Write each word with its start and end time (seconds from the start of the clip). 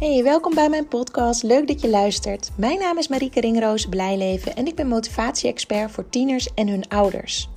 Hey, 0.00 0.22
welkom 0.22 0.54
bij 0.54 0.68
mijn 0.68 0.88
podcast. 0.88 1.42
Leuk 1.42 1.68
dat 1.68 1.80
je 1.80 1.88
luistert. 1.88 2.50
Mijn 2.56 2.78
naam 2.78 2.98
is 2.98 3.08
Marieke 3.08 3.40
Ringroos 3.40 3.86
Blijleven 3.86 4.56
en 4.56 4.66
ik 4.66 4.74
ben 4.74 4.88
motivatie-expert 4.88 5.90
voor 5.90 6.08
tieners 6.08 6.54
en 6.54 6.68
hun 6.68 6.88
ouders. 6.88 7.48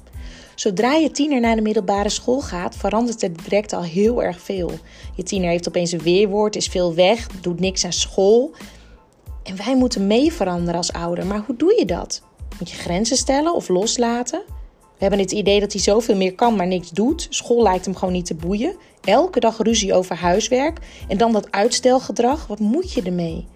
Zodra 0.55 0.93
je 0.93 1.11
tiener 1.11 1.39
naar 1.39 1.55
de 1.55 1.61
middelbare 1.61 2.09
school 2.09 2.41
gaat, 2.41 2.75
verandert 2.75 3.23
er 3.23 3.43
direct 3.43 3.73
al 3.73 3.83
heel 3.83 4.23
erg 4.23 4.41
veel. 4.41 4.71
Je 5.15 5.23
tiener 5.23 5.49
heeft 5.49 5.67
opeens 5.67 5.91
een 5.91 6.01
weerwoord, 6.01 6.55
is 6.55 6.67
veel 6.67 6.93
weg, 6.93 7.27
doet 7.27 7.59
niks 7.59 7.85
aan 7.85 7.93
school. 7.93 8.51
En 9.43 9.57
wij 9.57 9.75
moeten 9.75 10.07
mee 10.07 10.33
veranderen 10.33 10.75
als 10.75 10.93
ouder. 10.93 11.25
Maar 11.25 11.43
hoe 11.45 11.55
doe 11.55 11.75
je 11.79 11.85
dat? 11.85 12.21
Moet 12.59 12.69
je 12.69 12.77
grenzen 12.77 13.17
stellen 13.17 13.55
of 13.55 13.69
loslaten? 13.69 14.43
We 14.93 15.09
hebben 15.09 15.19
het 15.19 15.31
idee 15.31 15.59
dat 15.59 15.71
hij 15.71 15.81
zoveel 15.81 16.15
meer 16.15 16.35
kan, 16.35 16.55
maar 16.55 16.67
niks 16.67 16.89
doet. 16.89 17.27
School 17.29 17.63
lijkt 17.63 17.85
hem 17.85 17.95
gewoon 17.95 18.13
niet 18.13 18.25
te 18.25 18.35
boeien. 18.35 18.75
Elke 19.01 19.39
dag 19.39 19.57
ruzie 19.57 19.93
over 19.93 20.15
huiswerk 20.15 20.79
en 21.07 21.17
dan 21.17 21.31
dat 21.31 21.51
uitstelgedrag. 21.51 22.47
Wat 22.47 22.59
moet 22.59 22.93
je 22.93 23.01
ermee? 23.01 23.47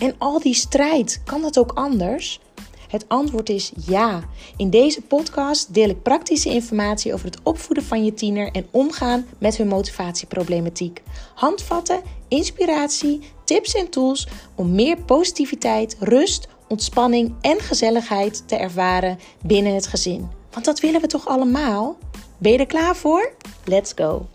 En 0.00 0.14
al 0.18 0.40
die 0.40 0.54
strijd, 0.54 1.20
kan 1.24 1.42
dat 1.42 1.58
ook 1.58 1.72
anders? 1.72 2.40
Het 2.88 3.04
antwoord 3.08 3.48
is 3.48 3.72
ja. 3.86 4.24
In 4.56 4.70
deze 4.70 5.00
podcast 5.00 5.74
deel 5.74 5.88
ik 5.88 6.02
praktische 6.02 6.48
informatie 6.48 7.12
over 7.12 7.26
het 7.26 7.40
opvoeden 7.42 7.84
van 7.84 8.04
je 8.04 8.14
tiener 8.14 8.50
en 8.52 8.66
omgaan 8.70 9.26
met 9.38 9.56
hun 9.56 9.68
motivatieproblematiek. 9.68 11.02
Handvatten, 11.34 12.00
inspiratie, 12.28 13.20
tips 13.44 13.74
en 13.74 13.90
tools 13.90 14.28
om 14.54 14.74
meer 14.74 14.96
positiviteit, 14.96 15.96
rust, 16.00 16.48
ontspanning 16.68 17.34
en 17.40 17.60
gezelligheid 17.60 18.48
te 18.48 18.56
ervaren 18.56 19.18
binnen 19.42 19.74
het 19.74 19.86
gezin. 19.86 20.28
Want 20.54 20.66
dat 20.66 20.80
willen 20.80 21.00
we 21.00 21.06
toch 21.06 21.26
allemaal? 21.26 21.98
Ben 22.38 22.52
je 22.52 22.58
er 22.58 22.66
klaar 22.66 22.96
voor? 22.96 23.32
Let's 23.64 23.92
go! 23.92 24.26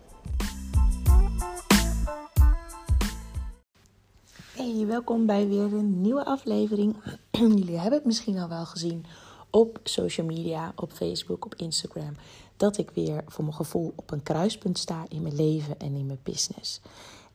Hey, 4.56 4.86
welkom 4.88 5.26
bij 5.26 5.48
weer 5.48 5.74
een 5.74 6.02
nieuwe 6.02 6.26
aflevering. 6.26 6.96
Jullie 7.32 7.78
hebben 7.78 7.98
het 7.98 8.06
misschien 8.06 8.38
al 8.38 8.50
wel 8.50 8.66
gezien 8.66 9.06
op 9.50 9.80
social 9.84 10.26
media, 10.26 10.74
op 10.76 10.92
Facebook, 10.92 11.46
op 11.46 11.56
Instagram, 11.56 12.16
dat 12.58 12.78
ik 12.78 12.90
weer 12.94 13.24
voor 13.28 13.44
mijn 13.44 13.56
gevoel 13.56 13.94
op 13.96 14.12
een 14.12 14.24
kruispunt 14.24 14.78
sta 14.78 15.06
in 15.08 15.22
mijn 15.22 15.36
leven 15.36 15.80
en 15.80 15.96
in 15.96 16.06
mijn 16.06 16.20
business. 16.24 16.82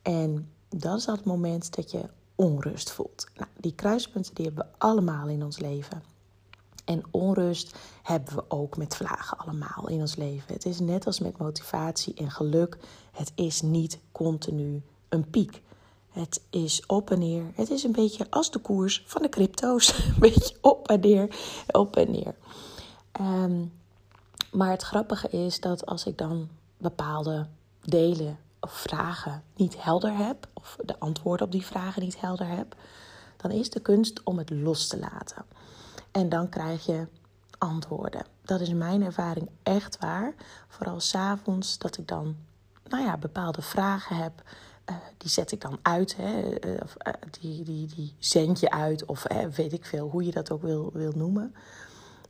En 0.01 0.49
dat 0.69 0.97
is 0.97 1.05
dat 1.05 1.23
moment 1.23 1.75
dat 1.75 1.91
je 1.91 2.09
onrust 2.35 2.91
voelt. 2.91 3.27
Nou, 3.35 3.49
die 3.59 3.75
kruispunten 3.75 4.35
die 4.35 4.45
hebben 4.45 4.65
we 4.65 4.77
allemaal 4.77 5.27
in 5.27 5.43
ons 5.43 5.59
leven. 5.59 6.14
En 6.85 7.03
onrust 7.11 7.75
hebben 8.03 8.35
we 8.35 8.43
ook 8.47 8.77
met 8.77 8.95
vlagen 8.95 9.37
allemaal 9.37 9.87
in 9.87 9.99
ons 9.99 10.15
leven. 10.15 10.53
Het 10.53 10.65
is 10.65 10.79
net 10.79 11.05
als 11.05 11.19
met 11.19 11.37
motivatie 11.37 12.13
en 12.13 12.31
geluk. 12.31 12.77
Het 13.11 13.31
is 13.35 13.61
niet 13.61 13.99
continu 14.11 14.81
een 15.09 15.29
piek. 15.29 15.61
Het 16.09 16.41
is 16.49 16.85
op 16.85 17.11
en 17.11 17.19
neer. 17.19 17.43
Het 17.53 17.69
is 17.69 17.83
een 17.83 17.91
beetje 17.91 18.27
als 18.29 18.51
de 18.51 18.59
koers 18.59 19.03
van 19.05 19.21
de 19.21 19.29
crypto's. 19.29 19.97
Een 19.97 20.19
beetje 20.19 20.57
op 20.61 20.87
en 20.87 20.99
neer, 20.99 21.35
op 21.67 21.95
en 21.95 22.11
neer. 22.11 22.35
Um, 23.21 23.71
maar 24.51 24.69
het 24.69 24.81
grappige 24.81 25.29
is 25.29 25.59
dat 25.59 25.85
als 25.85 26.05
ik 26.05 26.17
dan 26.17 26.49
bepaalde 26.77 27.47
delen 27.81 28.39
of 28.59 28.71
vragen 28.71 29.43
niet 29.55 29.83
helder 29.83 30.17
heb, 30.17 30.47
of 30.53 30.77
de 30.85 30.99
antwoorden 30.99 31.45
op 31.45 31.51
die 31.51 31.65
vragen 31.65 32.01
niet 32.01 32.19
helder 32.19 32.47
heb, 32.47 32.75
dan 33.37 33.51
is 33.51 33.69
de 33.69 33.79
kunst 33.79 34.23
om 34.23 34.37
het 34.37 34.49
los 34.49 34.87
te 34.87 34.99
laten. 34.99 35.45
En 36.15 36.29
dan 36.29 36.49
krijg 36.49 36.85
je 36.85 37.07
antwoorden. 37.57 38.25
Dat 38.41 38.61
is 38.61 38.73
mijn 38.73 39.03
ervaring 39.03 39.49
echt 39.63 39.99
waar. 39.99 40.33
Vooral 40.67 40.99
s'avonds 40.99 41.77
dat 41.77 41.97
ik 41.97 42.07
dan 42.07 42.35
nou 42.83 43.03
ja, 43.03 43.17
bepaalde 43.17 43.61
vragen 43.61 44.15
heb. 44.15 44.43
Uh, 44.89 44.95
die 45.17 45.29
zet 45.29 45.51
ik 45.51 45.61
dan 45.61 45.79
uit. 45.81 46.15
Hè, 46.15 46.57
of, 46.83 46.95
uh, 47.07 47.13
die, 47.39 47.63
die, 47.63 47.87
die 47.87 48.15
zend 48.19 48.59
je 48.59 48.71
uit. 48.71 49.05
Of 49.05 49.25
weet 49.55 49.73
ik 49.73 49.85
veel, 49.85 50.09
hoe 50.09 50.25
je 50.25 50.31
dat 50.31 50.51
ook 50.51 50.61
wil, 50.61 50.89
wil 50.93 51.11
noemen. 51.15 51.55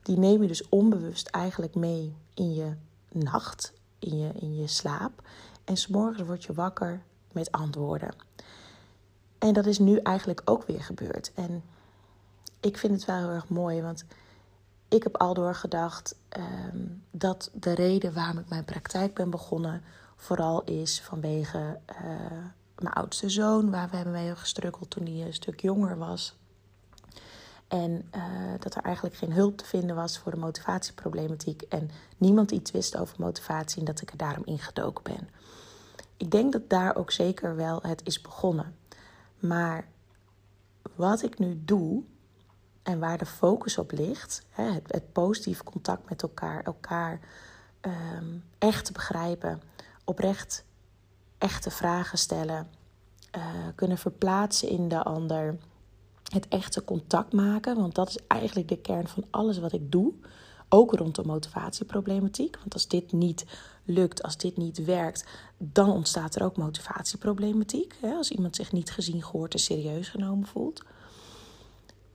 Die 0.01 0.17
neem 0.17 0.41
je 0.41 0.47
dus 0.47 0.69
onbewust 0.69 1.27
eigenlijk 1.27 1.75
mee 1.75 2.15
in 2.33 2.53
je 2.53 2.73
nacht. 3.11 3.73
In 3.99 4.17
je, 4.17 4.31
in 4.33 4.55
je 4.55 4.67
slaap. 4.67 5.27
En 5.63 5.77
s'morgens 5.77 6.27
word 6.27 6.43
je 6.43 6.53
wakker 6.53 7.01
met 7.31 7.51
antwoorden. 7.51 8.15
En 9.37 9.53
dat 9.53 9.65
is 9.65 9.79
nu 9.79 9.97
eigenlijk 9.97 10.41
ook 10.45 10.63
weer 10.67 10.83
gebeurd. 10.83 11.31
En 11.35 11.63
ik 12.65 12.77
vind 12.77 12.93
het 12.93 13.05
wel 13.05 13.17
heel 13.17 13.29
erg 13.29 13.49
mooi, 13.49 13.81
want 13.81 14.05
ik 14.87 15.03
heb 15.03 15.17
al 15.17 15.33
doorgedacht 15.33 16.15
um, 16.37 17.03
dat 17.11 17.49
de 17.53 17.73
reden 17.73 18.13
waarom 18.13 18.37
ik 18.37 18.49
mijn 18.49 18.65
praktijk 18.65 19.13
ben 19.13 19.29
begonnen 19.29 19.81
vooral 20.15 20.63
is 20.63 21.01
vanwege 21.01 21.79
uh, 21.89 22.05
mijn 22.79 22.93
oudste 22.93 23.29
zoon, 23.29 23.71
waar 23.71 23.89
we 23.89 23.95
hebben 23.95 24.13
mee 24.13 24.35
gestrukkeld 24.35 24.89
toen 24.89 25.05
hij 25.05 25.25
een 25.25 25.33
stuk 25.33 25.61
jonger 25.61 25.97
was. 25.97 26.35
En 27.67 28.09
uh, 28.15 28.23
dat 28.59 28.75
er 28.75 28.81
eigenlijk 28.81 29.15
geen 29.15 29.33
hulp 29.33 29.57
te 29.57 29.65
vinden 29.65 29.95
was 29.95 30.17
voor 30.17 30.31
de 30.31 30.37
motivatieproblematiek. 30.37 31.61
En 31.61 31.89
niemand 32.17 32.51
iets 32.51 32.71
wist 32.71 32.97
over 32.97 33.15
motivatie 33.19 33.79
en 33.79 33.85
dat 33.85 34.01
ik 34.01 34.11
er 34.11 34.17
daarom 34.17 34.45
ingedoken 34.45 35.03
ben. 35.03 35.29
Ik 36.17 36.31
denk 36.31 36.51
dat 36.51 36.69
daar 36.69 36.95
ook 36.95 37.11
zeker 37.11 37.55
wel 37.55 37.79
het 37.81 38.01
is 38.03 38.21
begonnen. 38.21 38.75
Maar 39.39 39.87
wat 40.95 41.23
ik 41.23 41.39
nu 41.39 41.61
doe, 41.65 42.03
en 42.85 42.99
waar 42.99 43.17
de 43.17 43.25
focus 43.25 43.77
op 43.77 43.91
ligt, 43.91 44.45
het, 44.49 44.83
het 44.87 45.11
positief 45.11 45.63
contact 45.63 46.09
met 46.09 46.21
elkaar, 46.21 46.63
elkaar 46.63 47.19
um, 47.81 48.43
echt 48.57 48.93
begrijpen, 48.93 49.61
oprecht 50.03 50.65
echte 51.37 51.71
vragen 51.71 52.17
stellen, 52.17 52.67
uh, 53.37 53.43
kunnen 53.75 53.97
verplaatsen 53.97 54.69
in 54.69 54.87
de 54.87 55.03
ander, 55.03 55.57
het 56.31 56.47
echte 56.47 56.83
contact 56.83 57.33
maken, 57.33 57.75
want 57.75 57.95
dat 57.95 58.09
is 58.09 58.17
eigenlijk 58.27 58.69
de 58.69 58.77
kern 58.77 59.07
van 59.07 59.25
alles 59.29 59.57
wat 59.57 59.73
ik 59.73 59.91
doe. 59.91 60.13
Ook 60.69 60.93
rondom 60.93 61.25
motivatieproblematiek. 61.25 62.57
Want 62.57 62.73
als 62.73 62.87
dit 62.87 63.11
niet 63.11 63.45
lukt, 63.83 64.23
als 64.23 64.37
dit 64.37 64.57
niet 64.57 64.85
werkt, 64.85 65.25
dan 65.57 65.89
ontstaat 65.89 66.35
er 66.35 66.43
ook 66.43 66.57
motivatieproblematiek. 66.57 67.95
Als 68.01 68.31
iemand 68.31 68.55
zich 68.55 68.71
niet 68.71 68.91
gezien, 68.91 69.23
gehoord 69.23 69.53
en 69.53 69.59
serieus 69.59 70.09
genomen 70.09 70.47
voelt 70.47 70.83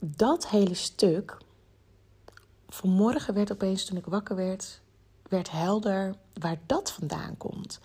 dat 0.00 0.48
hele 0.48 0.74
stuk. 0.74 1.36
Vanmorgen 2.68 3.34
werd 3.34 3.52
opeens, 3.52 3.84
toen 3.84 3.96
ik 3.96 4.06
wakker 4.06 4.36
werd, 4.36 4.80
werd 5.28 5.50
helder 5.50 6.14
waar 6.34 6.58
dat 6.66 6.92
vandaan 6.92 7.36
komt. 7.36 7.80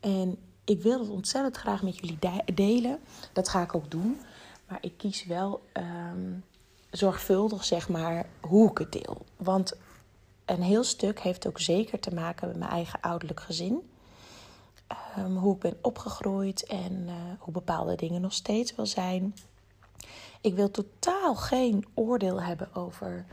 En 0.00 0.38
ik 0.64 0.82
wil 0.82 0.98
dat 0.98 1.08
ontzettend 1.08 1.56
graag 1.56 1.82
met 1.82 1.96
jullie 1.96 2.18
delen. 2.54 2.98
Dat 3.32 3.48
ga 3.48 3.62
ik 3.62 3.74
ook 3.74 3.90
doen. 3.90 4.20
Maar 4.68 4.78
ik 4.80 4.96
kies 4.96 5.24
wel 5.24 5.62
um, 5.72 6.44
zorgvuldig, 6.90 7.64
zeg 7.64 7.88
maar, 7.88 8.26
hoe 8.40 8.70
ik 8.70 8.78
het 8.78 8.92
deel. 8.92 9.24
Want 9.36 9.72
een 10.44 10.62
heel 10.62 10.84
stuk 10.84 11.20
heeft 11.20 11.46
ook 11.46 11.60
zeker 11.60 12.00
te 12.00 12.14
maken 12.14 12.48
met 12.48 12.56
mijn 12.56 12.70
eigen 12.70 13.00
ouderlijk 13.00 13.40
gezin. 13.40 13.90
Um, 15.18 15.36
hoe 15.36 15.54
ik 15.54 15.60
ben 15.60 15.76
opgegroeid 15.82 16.66
en 16.66 16.92
uh, 16.92 17.14
hoe 17.38 17.52
bepaalde 17.52 17.94
dingen 17.94 18.20
nog 18.20 18.32
steeds 18.32 18.74
wel 18.74 18.86
zijn. 18.86 19.34
Ik 20.40 20.54
wil 20.54 20.70
totaal 20.70 21.34
geen 21.34 21.86
oordeel 21.94 22.42
hebben 22.42 22.74
over, 22.74 23.24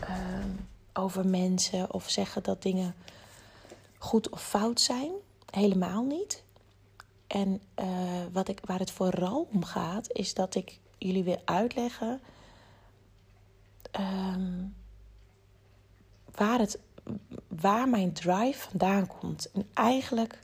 uh, 0.00 0.44
over 0.92 1.26
mensen 1.26 1.92
of 1.92 2.10
zeggen 2.10 2.42
dat 2.42 2.62
dingen 2.62 2.94
goed 3.98 4.28
of 4.28 4.42
fout 4.42 4.80
zijn. 4.80 5.10
Helemaal 5.50 6.04
niet. 6.04 6.42
En 7.26 7.60
uh, 7.80 7.86
wat 8.32 8.48
ik, 8.48 8.60
waar 8.64 8.78
het 8.78 8.90
vooral 8.90 9.48
om 9.52 9.64
gaat, 9.64 10.12
is 10.12 10.34
dat 10.34 10.54
ik 10.54 10.78
jullie 10.98 11.24
wil 11.24 11.42
uitleggen 11.44 12.20
um, 14.00 14.74
waar, 16.34 16.58
het, 16.58 16.78
waar 17.48 17.88
mijn 17.88 18.12
drive 18.12 18.68
vandaan 18.68 19.06
komt. 19.06 19.50
En 19.50 19.68
eigenlijk 19.74 20.38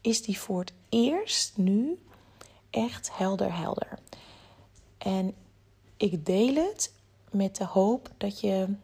is 0.00 0.22
die 0.22 0.38
voor 0.38 0.60
het 0.60 0.72
eerst 0.88 1.56
nu 1.56 1.98
echt 2.70 3.16
helder 3.16 3.56
helder. 3.56 3.98
En 4.98 5.34
ik 5.96 6.26
deel 6.26 6.54
het 6.54 6.92
met 7.30 7.56
de 7.56 7.64
hoop 7.64 8.10
dat 8.16 8.40
je 8.40 8.74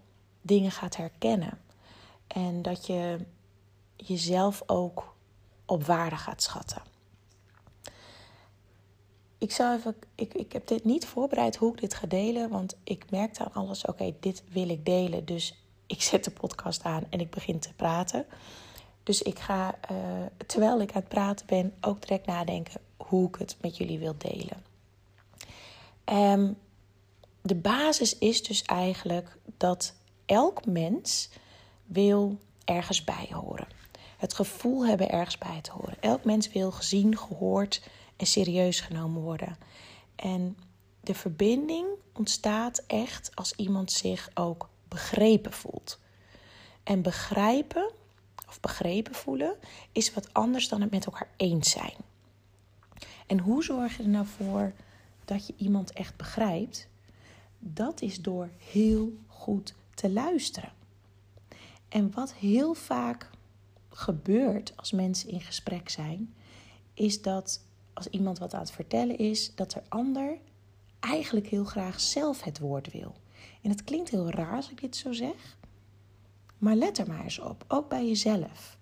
dingen 0.40 0.70
gaat 0.70 0.96
herkennen. 0.96 1.58
En 2.26 2.62
dat 2.62 2.86
je 2.86 3.18
jezelf 3.96 4.62
ook 4.66 5.14
op 5.64 5.84
waarde 5.84 6.16
gaat 6.16 6.42
schatten. 6.42 6.82
Ik, 9.38 9.52
zou 9.52 9.76
even, 9.76 9.96
ik, 10.14 10.34
ik 10.34 10.52
heb 10.52 10.66
dit 10.66 10.84
niet 10.84 11.06
voorbereid 11.06 11.56
hoe 11.56 11.72
ik 11.72 11.80
dit 11.80 11.94
ga 11.94 12.06
delen, 12.06 12.50
want 12.50 12.76
ik 12.84 13.10
merkte 13.10 13.44
aan 13.44 13.52
alles: 13.52 13.84
oké, 13.84 14.14
dit 14.20 14.42
wil 14.52 14.68
ik 14.68 14.84
delen. 14.84 15.24
Dus 15.24 15.54
ik 15.86 16.02
zet 16.02 16.24
de 16.24 16.30
podcast 16.30 16.82
aan 16.82 17.04
en 17.10 17.20
ik 17.20 17.30
begin 17.30 17.58
te 17.58 17.72
praten. 17.72 18.26
Dus 19.02 19.22
ik 19.22 19.38
ga, 19.38 19.74
uh, 19.90 19.98
terwijl 20.46 20.80
ik 20.80 20.92
aan 20.92 21.00
het 21.00 21.08
praten 21.08 21.46
ben, 21.46 21.74
ook 21.80 22.00
direct 22.00 22.26
nadenken 22.26 22.80
hoe 22.96 23.28
ik 23.28 23.34
het 23.34 23.56
met 23.60 23.76
jullie 23.76 23.98
wil 23.98 24.14
delen. 24.18 24.73
Um, 26.12 26.56
de 27.42 27.54
basis 27.54 28.18
is 28.18 28.42
dus 28.42 28.62
eigenlijk 28.62 29.36
dat 29.56 29.94
elk 30.26 30.66
mens 30.66 31.28
wil 31.84 32.38
ergens 32.64 33.04
bij 33.04 33.28
horen. 33.30 33.66
Het 34.16 34.34
gevoel 34.34 34.86
hebben 34.86 35.10
ergens 35.10 35.38
bij 35.38 35.60
te 35.60 35.72
horen. 35.72 35.96
Elk 36.00 36.24
mens 36.24 36.48
wil 36.48 36.70
gezien, 36.70 37.18
gehoord 37.18 37.88
en 38.16 38.26
serieus 38.26 38.80
genomen 38.80 39.22
worden. 39.22 39.58
En 40.16 40.56
de 41.00 41.14
verbinding 41.14 41.86
ontstaat 42.12 42.82
echt 42.86 43.30
als 43.34 43.52
iemand 43.56 43.92
zich 43.92 44.30
ook 44.34 44.68
begrepen 44.88 45.52
voelt. 45.52 45.98
En 46.82 47.02
begrijpen 47.02 47.90
of 48.48 48.60
begrepen 48.60 49.14
voelen 49.14 49.56
is 49.92 50.14
wat 50.14 50.32
anders 50.32 50.68
dan 50.68 50.80
het 50.80 50.90
met 50.90 51.06
elkaar 51.06 51.28
eens 51.36 51.70
zijn. 51.70 51.96
En 53.26 53.38
hoe 53.38 53.64
zorg 53.64 53.96
je 53.96 54.02
er 54.02 54.08
nou 54.08 54.26
voor 54.26 54.72
dat 55.24 55.46
je 55.46 55.54
iemand 55.56 55.92
echt 55.92 56.16
begrijpt? 56.16 56.88
Dat 57.58 58.00
is 58.02 58.20
door 58.22 58.50
heel 58.58 59.12
goed 59.26 59.74
te 59.94 60.10
luisteren. 60.10 60.72
En 61.88 62.12
wat 62.12 62.34
heel 62.34 62.74
vaak 62.74 63.30
gebeurt 63.90 64.72
als 64.76 64.92
mensen 64.92 65.30
in 65.30 65.40
gesprek 65.40 65.88
zijn, 65.88 66.34
is 66.94 67.22
dat 67.22 67.64
als 67.92 68.08
iemand 68.08 68.38
wat 68.38 68.54
aan 68.54 68.60
het 68.60 68.70
vertellen 68.70 69.18
is, 69.18 69.54
dat 69.54 69.74
er 69.74 69.82
ander 69.88 70.38
eigenlijk 71.00 71.46
heel 71.46 71.64
graag 71.64 72.00
zelf 72.00 72.42
het 72.42 72.58
woord 72.58 72.92
wil. 72.92 73.14
En 73.62 73.70
het 73.70 73.84
klinkt 73.84 74.10
heel 74.10 74.30
raar 74.30 74.56
als 74.56 74.70
ik 74.70 74.80
dit 74.80 74.96
zo 74.96 75.12
zeg, 75.12 75.56
maar 76.58 76.74
let 76.74 76.98
er 76.98 77.06
maar 77.06 77.22
eens 77.22 77.38
op, 77.38 77.64
ook 77.68 77.88
bij 77.88 78.06
jezelf. 78.06 78.78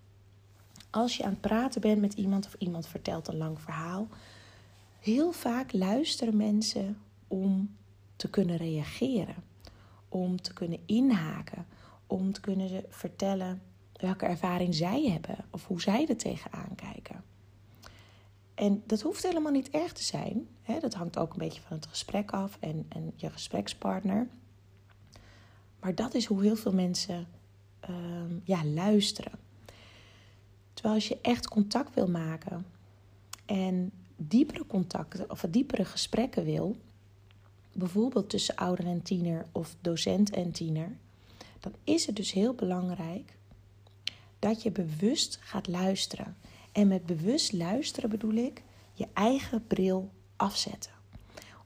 Als 0.91 1.17
je 1.17 1.25
aan 1.25 1.31
het 1.31 1.41
praten 1.41 1.81
bent 1.81 2.01
met 2.01 2.15
iemand 2.15 2.47
of 2.47 2.55
iemand 2.59 2.87
vertelt 2.87 3.29
een 3.29 3.37
lang 3.37 3.61
verhaal, 3.61 4.09
heel 5.03 5.33
vaak 5.33 5.73
luisteren 5.73 6.37
mensen 6.37 6.99
om 7.29 7.77
te 8.17 8.31
kunnen 8.31 8.57
reageren, 8.57 9.35
om 10.09 10.43
te 10.43 10.53
kunnen 10.53 10.79
inhaken, 10.87 11.67
om 12.07 12.33
te 12.33 12.41
kunnen 12.41 12.85
vertellen 12.89 13.63
welke 13.93 14.27
ervaring 14.27 14.75
zij 14.75 15.03
hebben 15.03 15.37
of 15.51 15.67
hoe 15.67 15.81
zij 15.81 16.07
er 16.09 16.17
tegenaan 16.17 16.75
kijken. 16.75 17.25
En 18.55 18.83
dat 18.87 19.01
hoeft 19.01 19.23
helemaal 19.23 19.53
niet 19.53 19.71
erg 19.71 19.93
te 19.93 20.03
zijn. 20.03 20.49
Hè? 20.63 20.81
Dat 20.81 20.95
hangt 20.95 21.19
ook 21.19 21.33
een 21.33 21.39
beetje 21.39 21.61
van 21.61 21.77
het 21.77 21.87
gesprek 21.87 22.31
af 22.31 22.57
en, 22.61 22.87
en 22.89 23.13
je 23.17 23.31
gesprekspartner. 23.31 24.29
Maar 25.81 25.95
dat 25.95 26.15
is 26.15 26.25
hoe 26.25 26.43
heel 26.43 26.57
veel 26.57 26.73
mensen 26.73 27.27
uh, 27.91 27.97
ja, 28.45 28.65
luisteren. 28.65 29.33
Terwijl 30.73 30.95
als 30.95 31.09
je 31.09 31.19
echt 31.23 31.49
contact 31.49 31.95
wil 31.95 32.09
maken 32.09 32.67
en 33.47 33.93
diepere 34.29 34.67
contacten 34.67 35.31
of 35.31 35.45
diepere 35.51 35.85
gesprekken 35.85 36.45
wil, 36.45 36.77
bijvoorbeeld 37.73 38.31
tussen 38.31 38.57
ouder 38.57 38.87
en 38.87 39.03
tiener 39.03 39.47
of 39.53 39.77
docent 39.81 40.31
en 40.31 40.53
tiener, 40.53 40.97
dan 41.61 41.73
is 41.85 42.07
het 42.07 42.17
dus 42.17 42.33
heel 42.33 42.55
belangrijk 42.55 43.37
dat 44.39 44.63
je 44.63 44.71
bewust 44.71 45.39
gaat 45.41 45.69
luisteren. 45.69 46.37
En 46.73 46.89
met 46.89 47.07
bewust 47.07 47.53
luisteren 47.53 48.11
bedoel 48.11 48.35
ik 48.35 48.63
je 48.93 49.09
eigen 49.13 49.67
bril 49.67 50.11
afzetten. 50.37 50.93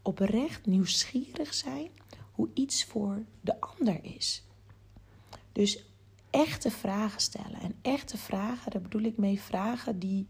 Oprecht 0.02 0.66
nieuwsgierig 0.66 1.54
zijn 1.54 1.90
hoe 2.32 2.48
iets 2.54 2.84
voor 2.84 3.22
de 3.40 3.60
ander 3.60 4.04
is. 4.04 4.42
Dus 5.52 5.84
echte 6.30 6.70
vragen 6.70 7.20
stellen. 7.20 7.60
En 7.60 7.74
echte 7.82 8.18
vragen, 8.18 8.70
daar 8.70 8.82
bedoel 8.82 9.02
ik 9.02 9.16
mee 9.16 9.40
vragen 9.40 9.98
die 9.98 10.26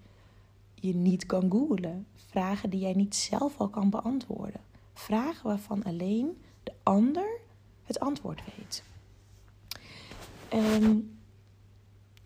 je 0.81 0.95
niet 0.95 1.27
kan 1.27 1.51
googlen. 1.51 2.07
Vragen 2.15 2.71
die 2.71 2.81
jij 2.81 2.93
niet 2.93 3.15
zelf 3.15 3.61
al 3.61 3.69
kan 3.69 3.91
beantwoorden. 3.91 4.61
Vragen 4.95 5.47
waarvan 5.47 5.83
alleen 5.83 6.43
de 6.63 6.73
ander 6.83 7.41
het 7.85 8.01
antwoord 8.01 8.43
weet. 8.57 8.83
En 10.49 11.17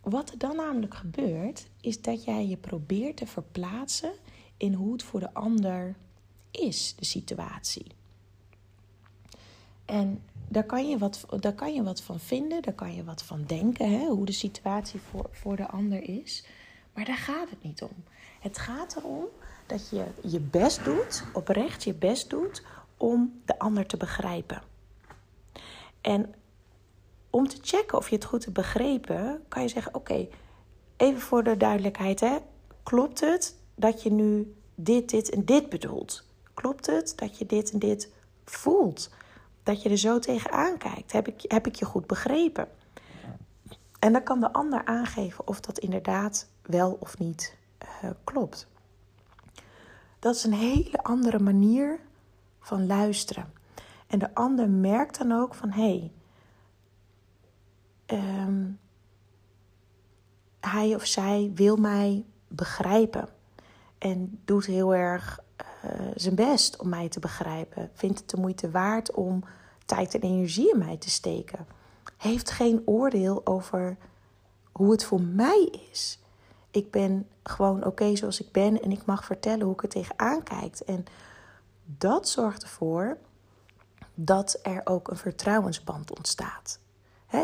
wat 0.01 0.31
er 0.31 0.39
dan 0.39 0.57
namelijk 0.57 0.95
gebeurt, 0.95 1.67
is 1.81 2.03
dat 2.03 2.25
jij 2.25 2.47
je 2.47 2.57
probeert 2.57 3.17
te 3.17 3.27
verplaatsen 3.27 4.13
in 4.57 4.73
hoe 4.73 4.93
het 4.93 5.03
voor 5.03 5.21
de 5.21 5.35
ander 5.35 5.97
is, 6.51 6.95
de 6.97 7.05
situatie. 7.05 7.87
En 9.85 10.23
daar 10.49 10.65
kan 10.65 10.89
je 10.89 10.99
wat, 10.99 11.27
daar 11.41 11.55
kan 11.55 11.75
je 11.75 11.83
wat 11.83 12.03
van 12.03 12.21
vinden, 12.21 12.63
daar 12.63 12.75
kan 12.75 12.95
je 12.95 13.05
wat 13.05 13.23
van 13.23 13.45
denken, 13.47 13.91
hè, 13.91 14.07
hoe 14.07 14.27
de 14.27 14.33
situatie 14.33 15.01
voor, 15.01 15.29
voor 15.31 15.57
de 15.57 15.69
ander 15.69 16.03
is. 16.03 16.45
Maar 16.95 17.05
daar 17.05 17.17
gaat 17.17 17.51
het 17.51 17.63
niet 17.63 17.83
om. 17.83 18.05
Het 18.41 18.59
gaat 18.59 18.97
erom 18.97 19.25
dat 19.67 19.89
je 19.89 20.05
je 20.23 20.41
best 20.41 20.85
doet, 20.85 21.25
oprecht 21.33 21.85
je 21.85 21.95
best 21.95 22.31
doet, 22.31 22.63
om 22.97 23.41
de 23.45 23.59
ander 23.59 23.87
te 23.87 23.97
begrijpen. 23.97 24.63
En 26.01 26.35
om 27.31 27.49
te 27.49 27.59
checken 27.61 27.99
of 27.99 28.09
je 28.09 28.15
het 28.15 28.25
goed 28.25 28.45
hebt 28.45 28.57
begrepen, 28.57 29.45
kan 29.49 29.63
je 29.63 29.69
zeggen: 29.69 29.95
Oké, 29.95 30.29
even 30.97 31.21
voor 31.21 31.43
de 31.43 31.57
duidelijkheid, 31.57 32.21
hè, 32.21 32.39
klopt 32.83 33.21
het 33.21 33.55
dat 33.75 34.03
je 34.03 34.11
nu 34.11 34.55
dit, 34.75 35.09
dit 35.11 35.31
en 35.31 35.45
dit 35.45 35.69
bedoelt? 35.69 36.25
Klopt 36.55 36.87
het 36.87 37.13
dat 37.17 37.39
je 37.39 37.47
dit 37.47 37.73
en 37.73 37.79
dit 37.79 38.13
voelt? 38.45 39.11
Dat 39.63 39.83
je 39.83 39.89
er 39.89 39.99
zo 39.99 40.19
tegenaan 40.19 40.79
kijkt? 40.79 41.13
Heb 41.13 41.29
ik, 41.29 41.43
heb 41.49 41.67
ik 41.67 41.75
je 41.75 41.85
goed 41.85 42.07
begrepen? 42.07 42.69
En 43.99 44.13
dan 44.13 44.23
kan 44.23 44.41
de 44.41 44.53
ander 44.53 44.85
aangeven 44.85 45.47
of 45.47 45.61
dat 45.61 45.79
inderdaad 45.79 46.49
wel 46.63 46.97
of 47.01 47.19
niet 47.19 47.59
uh, 47.85 48.11
klopt. 48.25 48.69
Dat 50.19 50.35
is 50.35 50.45
een 50.45 50.53
hele 50.53 51.03
andere 51.03 51.39
manier 51.39 52.01
van 52.61 52.87
luisteren. 52.87 53.53
En 54.07 54.19
de 54.19 54.35
ander 54.35 54.69
merkt 54.69 55.19
dan 55.19 55.33
ook 55.33 55.55
van 55.55 55.71
hé, 55.71 56.11
hey, 58.07 58.19
um, 58.19 58.79
hij 60.61 60.95
of 60.95 61.07
zij 61.07 61.51
wil 61.55 61.77
mij 61.77 62.25
begrijpen. 62.49 63.29
En 63.99 64.41
doet 64.45 64.67
heel 64.67 64.95
erg 64.95 65.41
uh, 65.85 66.11
zijn 66.15 66.35
best 66.35 66.77
om 66.77 66.89
mij 66.89 67.09
te 67.09 67.21
begrijpen. 67.21 67.91
Vindt 67.95 68.19
het 68.19 68.31
de 68.31 68.37
moeite 68.37 68.71
waard 68.71 69.13
om 69.13 69.45
tijd 69.85 70.15
en 70.15 70.21
energie 70.21 70.73
in 70.73 70.79
mij 70.79 70.97
te 70.97 71.11
steken. 71.11 71.67
Heeft 72.17 72.51
geen 72.51 72.83
oordeel 72.85 73.47
over 73.47 73.97
hoe 74.73 74.91
het 74.91 75.05
voor 75.05 75.23
mij 75.23 75.69
is. 75.91 76.19
Ik 76.71 76.91
ben 76.91 77.29
gewoon 77.43 77.85
oké 77.85 78.17
zoals 78.17 78.41
ik 78.41 78.53
ben 78.53 78.83
en 78.83 78.93
ik 78.93 79.05
mag 79.05 79.25
vertellen 79.25 79.65
hoe 79.65 79.75
ik 79.75 79.83
er 79.83 79.89
tegenaan 79.89 80.43
kijk. 80.43 80.79
En 80.79 81.05
dat 81.85 82.29
zorgt 82.29 82.63
ervoor 82.63 83.19
dat 84.15 84.59
er 84.63 84.81
ook 84.85 85.09
een 85.09 85.17
vertrouwensband 85.17 86.17
ontstaat. 86.17 86.79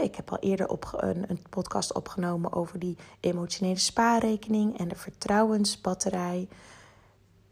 ik 0.02 0.14
heb 0.14 0.30
al 0.30 0.38
eerder 0.38 0.68
op, 0.68 0.90
een, 0.96 1.30
een, 1.30 1.42
podcast 1.50 1.92
opgenomen 1.92 2.52
over 2.52 2.78
die 2.78 2.96
emotionele 3.20 3.78
spaarrekening 3.78 4.78
en 4.78 4.88
de 4.88 4.94
vertrouwensbatterij. 4.94 6.48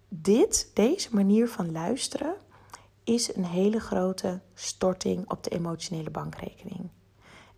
Dit, 0.08 0.70
deze 0.74 1.14
manier 1.14 1.48
van 1.48 1.72
luisteren, 1.72 2.34
is 3.04 3.36
een 3.36 3.44
hele 3.44 3.80
grote 3.80 4.40
storting 4.54 5.30
op 5.30 5.42
de 5.42 5.50
emotionele 5.50 6.10
bankrekening. 6.10 6.90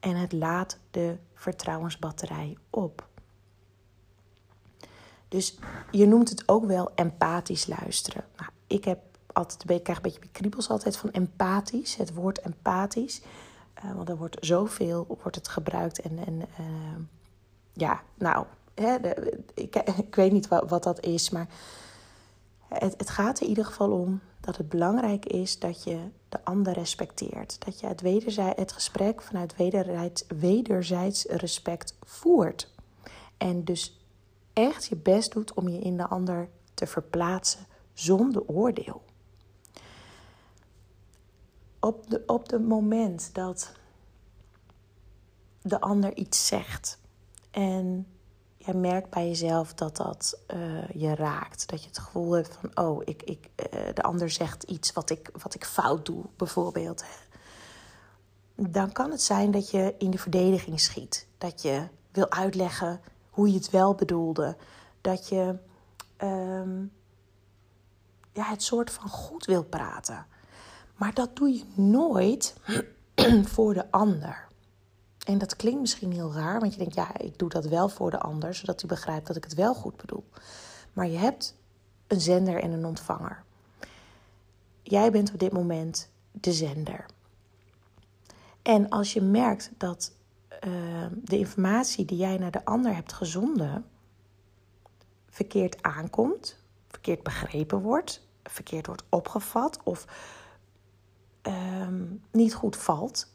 En 0.01 0.17
het 0.17 0.33
laat 0.33 0.79
de 0.91 1.17
vertrouwensbatterij 1.35 2.57
op. 2.71 3.09
Dus 5.29 5.59
je 5.91 6.07
noemt 6.07 6.29
het 6.29 6.49
ook 6.49 6.65
wel 6.65 6.91
empathisch 6.95 7.67
luisteren. 7.67 8.25
Nou, 8.37 8.51
ik 8.67 8.85
heb 8.85 8.99
altijd 9.33 9.71
een 9.71 9.83
krijg 9.83 9.99
een 9.99 10.03
beetje 10.03 10.29
kriebels 10.33 10.69
altijd 10.69 10.97
van 10.97 11.11
empathisch, 11.11 11.97
het 11.97 12.15
woord 12.15 12.41
empathisch. 12.41 13.21
Uh, 13.85 13.95
want 13.95 14.09
er 14.09 14.17
wordt 14.17 14.37
zoveel 14.41 15.19
wordt 15.23 15.37
het 15.37 15.49
gebruikt. 15.49 16.01
En, 16.01 16.19
en 16.27 16.41
uh, 16.61 16.97
ja, 17.73 18.03
nou, 18.15 18.47
hè, 18.75 18.97
ik, 19.55 19.77
ik 19.77 20.15
weet 20.15 20.33
niet 20.33 20.49
wat, 20.49 20.69
wat 20.69 20.83
dat 20.83 21.05
is, 21.05 21.31
maar 21.31 21.49
het, 22.69 22.95
het 22.97 23.11
gaat 23.11 23.37
er 23.37 23.43
in 23.43 23.49
ieder 23.49 23.65
geval 23.65 23.91
om 23.91 24.21
dat 24.41 24.57
het 24.57 24.69
belangrijk 24.69 25.27
is 25.27 25.59
dat 25.59 25.85
je 25.85 25.99
de 26.29 26.45
ander 26.45 26.73
respecteert. 26.73 27.65
Dat 27.65 27.81
je 27.81 27.87
het, 27.87 28.01
wederzij, 28.01 28.53
het 28.57 28.73
gesprek 28.73 29.23
vanuit 29.23 29.57
wederzijds, 29.57 30.25
wederzijds 30.39 31.25
respect 31.25 31.95
voert. 32.03 32.71
En 33.37 33.65
dus 33.65 33.96
echt 34.57 34.87
je 34.87 34.97
best 34.97 35.33
doet 35.33 35.55
om 35.55 35.69
je 35.69 35.79
in 35.79 35.97
de 35.97 36.07
ander 36.07 36.49
te 36.75 36.87
verplaatsen 36.87 37.67
zonder 37.93 38.43
oordeel. 38.47 39.03
Op 41.81 42.11
de, 42.11 42.23
op 42.27 42.51
het 42.51 42.67
moment 42.67 43.35
dat 43.35 43.73
de 45.63 45.81
ander 45.81 46.17
iets 46.17 46.47
zegt 46.47 46.99
en 47.51 48.07
jij 48.57 48.75
merkt 48.75 49.11
bij 49.11 49.27
jezelf 49.27 49.75
dat 49.75 49.97
dat 49.97 50.39
uh, 50.55 50.89
je 50.89 51.15
raakt. 51.15 51.69
Dat 51.69 51.83
je 51.83 51.89
het 51.89 51.99
gevoel 51.99 52.33
hebt 52.33 52.59
van, 52.61 52.85
oh, 52.87 53.03
ik, 53.05 53.23
ik, 53.23 53.49
uh, 53.75 53.81
de 53.95 54.03
ander 54.03 54.31
zegt 54.31 54.63
iets 54.63 54.93
wat 54.93 55.11
ik, 55.11 55.31
wat 55.43 55.55
ik 55.55 55.65
fout 55.65 56.07
doe, 56.07 56.25
bijvoorbeeld. 56.37 57.05
Dan 58.55 58.93
kan 58.93 59.11
het 59.11 59.23
zijn 59.23 59.51
dat 59.51 59.71
je 59.71 59.95
in 59.99 60.11
de 60.11 60.19
verdediging 60.19 60.81
schiet. 60.81 61.27
Dat 61.39 61.63
je 61.63 61.89
wil 62.13 62.31
uitleggen 62.31 63.01
hoe 63.37 63.49
je 63.49 63.55
het 63.55 63.71
wel 63.71 63.95
bedoelde. 63.95 64.57
Dat 65.01 65.29
je 65.29 65.57
um, 66.23 66.93
ja, 68.33 68.45
het 68.45 68.63
soort 68.63 68.91
van 68.91 69.09
goed 69.09 69.45
wil 69.45 69.65
praten. 69.65 70.27
Maar 70.95 71.15
dat 71.15 71.37
doe 71.37 71.49
je 71.49 71.65
nooit 71.75 72.55
voor 73.55 73.75
de 73.75 73.91
ander. 73.91 74.49
En 75.27 75.39
dat 75.39 75.57
klinkt 75.57 75.81
misschien 75.81 76.13
heel 76.13 76.33
raar, 76.33 76.61
want 76.61 76.73
je 76.73 76.79
denkt, 76.79 76.95
ja, 76.95 77.19
ik 77.19 77.39
doe 77.39 77.49
dat 77.49 77.65
wel 77.65 77.89
voor 77.89 78.11
de 78.11 78.19
ander, 78.19 78.55
zodat 78.55 78.81
hij 78.81 78.89
begrijpt 78.89 79.27
dat 79.27 79.37
ik 79.37 79.45
het 79.45 79.55
wel 79.55 79.75
goed 79.75 79.97
bedoel. 79.97 80.25
Maar 80.93 81.07
je 81.07 81.19
hebt 81.19 81.57
een 82.07 82.21
zender 82.21 82.63
en 82.63 82.71
een 82.71 82.87
ontvanger. 82.87 83.45
Jij 84.83 85.11
bent 85.11 85.33
op 85.33 85.39
dit 85.39 85.53
moment 85.53 86.09
de 86.31 86.53
zender. 86.53 87.07
En 88.63 88.89
als 88.89 89.13
je 89.13 89.21
merkt 89.21 89.71
dat 89.77 90.13
uh, 90.67 91.07
de 91.23 91.39
informatie 91.39 92.05
die 92.05 92.19
jij 92.19 92.39
naar 92.39 92.51
de 92.51 92.65
ander 92.65 92.95
hebt 92.95 93.13
gezonden 93.13 93.85
verkeerd 95.29 95.83
aankomt, 95.83 96.63
verkeerd 96.89 97.23
begrepen 97.23 97.81
wordt, 97.81 98.27
verkeerd 98.43 98.87
wordt 98.87 99.05
opgevat 99.09 99.81
of 99.83 100.07
uh, 101.43 101.89
niet 102.31 102.55
goed 102.55 102.77
valt, 102.77 103.35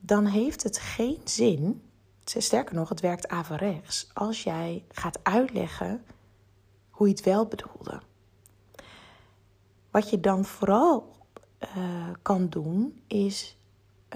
dan 0.00 0.26
heeft 0.26 0.62
het 0.62 0.78
geen 0.78 1.20
zin. 1.24 1.82
Sterker 2.24 2.74
nog, 2.74 2.88
het 2.88 3.00
werkt 3.00 3.28
averechts. 3.28 4.10
Als 4.14 4.42
jij 4.42 4.84
gaat 4.88 5.18
uitleggen 5.22 6.04
hoe 6.90 7.06
je 7.06 7.12
het 7.12 7.24
wel 7.24 7.46
bedoelde. 7.46 8.00
Wat 9.90 10.10
je 10.10 10.20
dan 10.20 10.44
vooral 10.44 11.16
uh, 11.76 12.08
kan 12.22 12.48
doen, 12.48 13.02
is: 13.06 13.58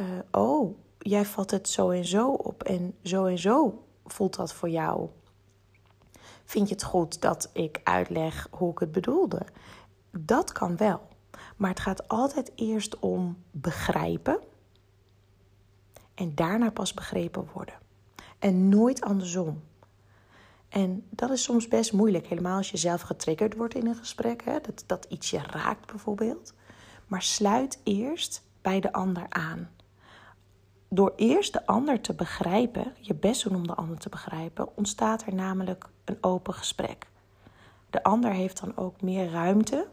uh, 0.00 0.07
Oh, 0.31 0.79
jij 1.02 1.25
vat 1.25 1.50
het 1.50 1.68
zo 1.68 1.90
en 1.90 2.04
zo 2.04 2.30
op 2.30 2.62
en 2.62 2.94
zo 3.02 3.25
en 3.25 3.38
zo 3.38 3.85
voelt 4.04 4.37
dat 4.37 4.52
voor 4.52 4.68
jou. 4.68 5.09
Vind 6.44 6.68
je 6.68 6.75
het 6.75 6.85
goed 6.85 7.21
dat 7.21 7.50
ik 7.52 7.80
uitleg 7.85 8.49
hoe 8.50 8.71
ik 8.71 8.78
het 8.78 8.92
bedoelde? 8.92 9.40
Dat 10.11 10.52
kan 10.52 10.76
wel. 10.76 11.00
Maar 11.56 11.71
het 11.71 11.80
gaat 11.80 12.09
altijd 12.09 12.52
eerst 12.54 12.99
om 12.99 13.42
begrijpen 13.50 14.38
en 16.14 16.35
daarna 16.35 16.71
pas 16.71 16.94
begrepen 16.94 17.49
worden. 17.52 17.75
En 18.38 18.68
nooit 18.68 19.00
andersom. 19.00 19.62
En 20.68 21.06
dat 21.11 21.30
is 21.30 21.42
soms 21.42 21.68
best 21.68 21.92
moeilijk, 21.92 22.26
helemaal 22.26 22.56
als 22.56 22.71
je 22.71 22.76
zelf 22.76 23.00
getriggerd 23.00 23.56
wordt 23.56 23.75
in 23.75 23.87
een 23.87 23.94
gesprek, 23.94 24.44
hè? 24.44 24.61
Dat, 24.61 24.85
dat 24.87 25.06
iets 25.09 25.30
je 25.30 25.38
raakt 25.38 25.87
bijvoorbeeld. 25.87 26.52
Maar 27.06 27.23
sluit 27.23 27.80
eerst 27.82 28.42
bij 28.61 28.80
de 28.80 28.92
ander 28.92 29.26
aan. 29.28 29.71
Door 30.94 31.12
eerst 31.16 31.52
de 31.52 31.66
ander 31.66 32.00
te 32.00 32.14
begrijpen, 32.14 32.94
je 33.00 33.14
best 33.14 33.44
doen 33.44 33.54
om 33.54 33.66
de 33.66 33.75
ander 33.75 33.99
te 33.99 34.08
begrijpen, 34.08 34.76
ontstaat 34.76 35.26
er 35.26 35.34
namelijk 35.34 35.88
een 36.04 36.18
open 36.20 36.54
gesprek. 36.54 37.06
De 37.90 38.02
ander 38.02 38.32
heeft 38.32 38.61
dan 38.61 38.76
ook 38.76 39.00
meer 39.00 39.30
ruimte 39.30 39.88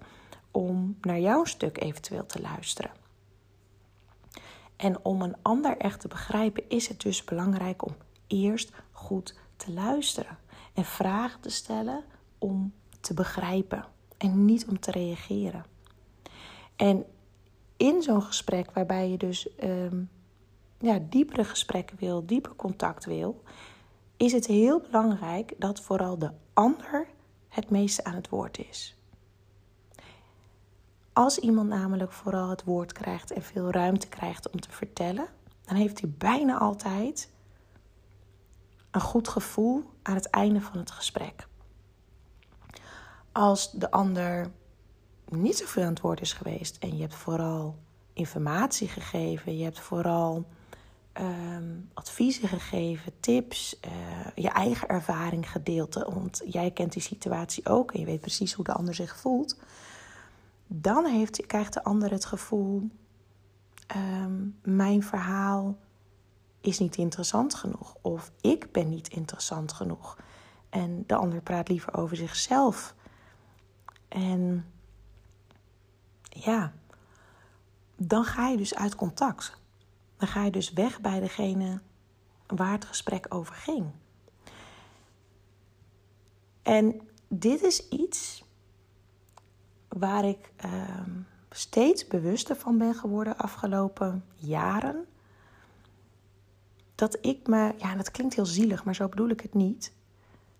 om 0.51 0.97
naar 1.01 1.19
jouw 1.19 1.43
stuk 1.43 1.81
eventueel 1.81 2.25
te 2.25 2.41
luisteren. 2.41 2.91
En 4.75 5.05
om 5.05 5.21
een 5.21 5.35
ander 5.41 5.77
echt 5.77 5.99
te 5.99 6.07
begrijpen, 6.07 6.69
is 6.69 6.87
het 6.87 7.01
dus 7.01 7.23
belangrijk 7.23 7.85
om 7.85 7.95
eerst 8.27 8.71
goed 8.91 9.39
te 9.55 9.71
luisteren 9.71 10.37
en 10.73 10.85
vragen 10.85 11.39
te 11.39 11.49
stellen 11.49 12.03
om 12.37 12.73
te 12.99 13.13
begrijpen 13.13 13.85
en 14.17 14.45
niet 14.45 14.67
om 14.67 14.79
te 14.79 14.91
reageren. 14.91 15.65
En 16.75 17.05
in 17.77 18.01
zo'n 18.01 18.21
gesprek 18.21 18.71
waarbij 18.71 19.09
je 19.09 19.17
dus 19.17 19.49
um, 19.63 20.09
ja, 20.79 20.99
diepere 21.09 21.43
gesprekken 21.43 21.97
wil, 21.99 22.25
dieper 22.25 22.55
contact 22.55 23.05
wil, 23.05 23.43
is 24.17 24.31
het 24.31 24.45
heel 24.45 24.79
belangrijk 24.79 25.53
dat 25.57 25.79
vooral 25.81 26.17
de 26.17 26.31
ander 26.53 27.07
het 27.49 27.69
meeste 27.69 28.03
aan 28.03 28.15
het 28.15 28.29
woord 28.29 28.57
is. 28.57 28.97
Als 31.13 31.37
iemand 31.37 31.69
namelijk 31.69 32.11
vooral 32.11 32.49
het 32.49 32.63
woord 32.63 32.91
krijgt 32.93 33.31
en 33.31 33.41
veel 33.41 33.71
ruimte 33.71 34.07
krijgt 34.07 34.49
om 34.49 34.59
te 34.59 34.71
vertellen, 34.71 35.27
dan 35.65 35.75
heeft 35.75 36.01
hij 36.01 36.09
bijna 36.17 36.57
altijd 36.57 37.29
een 38.91 39.01
goed 39.01 39.27
gevoel 39.27 39.83
aan 40.01 40.15
het 40.15 40.29
einde 40.29 40.61
van 40.61 40.77
het 40.77 40.91
gesprek. 40.91 41.47
Als 43.31 43.71
de 43.71 43.91
ander 43.91 44.51
niet 45.25 45.57
zoveel 45.57 45.83
aan 45.83 45.89
het 45.89 46.01
woord 46.01 46.21
is 46.21 46.33
geweest 46.33 46.77
en 46.77 46.95
je 46.95 47.01
hebt 47.01 47.15
vooral 47.15 47.77
informatie 48.13 48.87
gegeven, 48.87 49.57
je 49.57 49.63
hebt 49.63 49.79
vooral 49.79 50.45
um, 51.13 51.89
adviezen 51.93 52.47
gegeven, 52.47 53.19
tips, 53.19 53.79
uh, 53.85 53.91
je 54.35 54.49
eigen 54.49 54.87
ervaring 54.87 55.51
gedeeld, 55.51 55.93
want 55.93 56.41
jij 56.45 56.71
kent 56.71 56.93
die 56.93 57.01
situatie 57.01 57.65
ook 57.65 57.91
en 57.91 57.99
je 57.99 58.05
weet 58.05 58.21
precies 58.21 58.53
hoe 58.53 58.65
de 58.65 58.73
ander 58.73 58.93
zich 58.95 59.17
voelt 59.17 59.57
dan 60.71 61.05
heeft, 61.05 61.45
krijgt 61.45 61.73
de 61.73 61.83
ander 61.83 62.11
het 62.11 62.25
gevoel: 62.25 62.89
um, 63.95 64.59
mijn 64.63 65.03
verhaal 65.03 65.77
is 66.61 66.79
niet 66.79 66.95
interessant 66.95 67.55
genoeg. 67.55 67.95
Of 68.01 68.31
ik 68.41 68.71
ben 68.71 68.89
niet 68.89 69.07
interessant 69.07 69.73
genoeg. 69.73 70.17
En 70.69 71.03
de 71.07 71.15
ander 71.15 71.41
praat 71.41 71.69
liever 71.69 71.97
over 71.97 72.17
zichzelf. 72.17 72.95
En 74.07 74.71
ja, 76.29 76.73
dan 77.95 78.23
ga 78.23 78.47
je 78.47 78.57
dus 78.57 78.75
uit 78.75 78.95
contact. 78.95 79.57
Dan 80.19 80.27
ga 80.27 80.43
je 80.43 80.51
dus 80.51 80.73
weg 80.73 81.01
bij 81.01 81.19
degene 81.19 81.81
waar 82.47 82.71
het 82.71 82.85
gesprek 82.85 83.25
over 83.29 83.55
ging. 83.55 83.91
En 86.61 87.01
dit 87.27 87.61
is 87.61 87.89
iets 87.89 88.43
waar 89.87 90.25
ik 90.25 90.51
ehm, 90.55 91.11
steeds 91.49 92.07
bewuster 92.07 92.55
van 92.55 92.77
ben 92.77 92.93
geworden 92.93 93.37
afgelopen 93.37 94.23
jaren. 94.35 95.05
Dat 96.95 97.17
ik 97.25 97.47
me, 97.47 97.73
ja, 97.77 97.95
dat 97.95 98.11
klinkt 98.11 98.35
heel 98.35 98.45
zielig, 98.45 98.83
maar 98.83 98.95
zo 98.95 99.09
bedoel 99.09 99.29
ik 99.29 99.41
het 99.41 99.53
niet. 99.53 99.93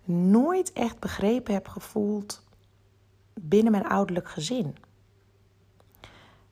Nooit 0.03 0.73
echt 0.73 0.99
begrepen 0.99 1.53
heb 1.53 1.67
gevoeld 1.67 2.43
binnen 3.33 3.71
mijn 3.71 3.87
ouderlijk 3.87 4.29
gezin. 4.29 4.75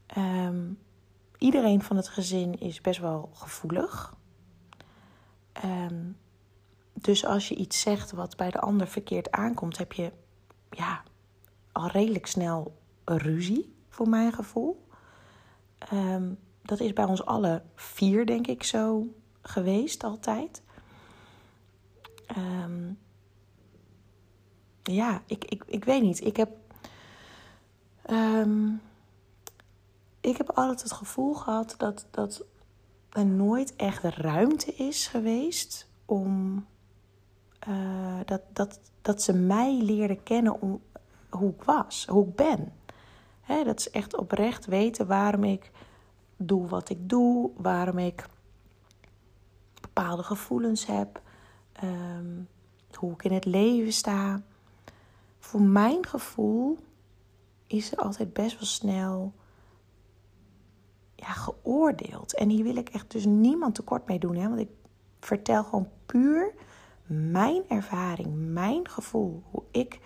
Ehm, 0.05 0.63
iedereen 1.37 1.81
van 1.81 1.95
het 1.95 2.07
gezin 2.07 2.59
is 2.59 2.81
best 2.81 2.99
wel 2.99 3.29
gevoelig. 3.33 4.15
Ehm, 5.51 6.11
dus 6.93 7.25
als 7.25 7.47
je 7.47 7.55
iets 7.55 7.81
zegt 7.81 8.11
wat 8.11 8.37
bij 8.37 8.51
de 8.51 8.59
ander 8.59 8.87
verkeerd 8.87 9.31
aankomt, 9.31 9.77
heb 9.77 9.93
je 9.93 10.11
ja, 10.69 11.03
al 11.71 11.87
redelijk 11.87 12.27
snel 12.27 12.77
ruzie, 13.05 13.75
voor 13.89 14.09
mijn 14.09 14.33
gevoel. 14.33 14.87
Ehm, 15.77 16.33
dat 16.61 16.79
is 16.79 16.93
bij 16.93 17.05
ons 17.05 17.25
alle 17.25 17.63
vier, 17.75 18.25
denk 18.25 18.47
ik, 18.47 18.63
zo 18.63 19.07
geweest 19.41 20.03
altijd. 20.03 20.61
Ehm, 22.27 22.91
ja, 24.83 25.21
ik, 25.25 25.45
ik, 25.45 25.63
ik 25.67 25.83
weet 25.83 26.01
niet. 26.01 26.25
Ik 26.25 26.37
heb. 26.37 26.49
Ik 30.27 30.37
heb 30.37 30.51
altijd 30.51 30.81
het 30.81 30.91
gevoel 30.91 31.33
gehad 31.33 31.75
dat, 31.77 32.05
dat 32.11 32.45
er 33.09 33.25
nooit 33.25 33.75
echt 33.75 34.03
ruimte 34.03 34.75
is 34.75 35.07
geweest 35.07 35.87
om. 36.05 36.65
Uh, 37.67 38.19
dat, 38.25 38.41
dat, 38.53 38.79
dat 39.01 39.21
ze 39.21 39.33
mij 39.33 39.81
leerden 39.81 40.23
kennen 40.23 40.79
hoe 41.29 41.49
ik 41.49 41.63
was, 41.63 42.05
hoe 42.05 42.27
ik 42.27 42.35
ben. 42.35 42.73
dat 43.47 43.79
is 43.79 43.89
echt 43.89 44.15
oprecht 44.15 44.65
weten 44.65 45.07
waarom 45.07 45.43
ik 45.43 45.71
doe 46.37 46.67
wat 46.67 46.89
ik 46.89 47.09
doe, 47.09 47.51
waarom 47.55 47.97
ik 47.97 48.25
bepaalde 49.81 50.23
gevoelens 50.23 50.85
heb, 50.85 51.21
ehm, 51.71 52.41
hoe 52.93 53.11
ik 53.11 53.23
in 53.23 53.33
het 53.33 53.45
leven 53.45 53.93
sta. 53.93 54.41
Voor 55.39 55.61
mijn 55.61 56.05
gevoel 56.05 56.77
is 57.67 57.91
er 57.91 57.97
altijd 57.97 58.33
best 58.33 58.53
wel 58.53 58.67
snel 58.67 59.33
ja, 61.17 61.31
geoordeeld. 61.31 62.35
En 62.35 62.49
hier 62.49 62.63
wil 62.63 62.75
ik 62.75 62.89
echt 62.89 63.11
dus 63.11 63.25
niemand 63.25 63.75
tekort 63.75 64.07
mee 64.07 64.19
doen, 64.19 64.35
hè? 64.35 64.47
want 64.47 64.59
ik 64.59 64.69
vertel 65.19 65.63
gewoon 65.63 65.89
puur 66.05 66.53
mijn 67.05 67.63
ervaring, 67.67 68.35
mijn 68.35 68.89
gevoel, 68.89 69.43
hoe 69.51 69.63
ik 69.71 69.99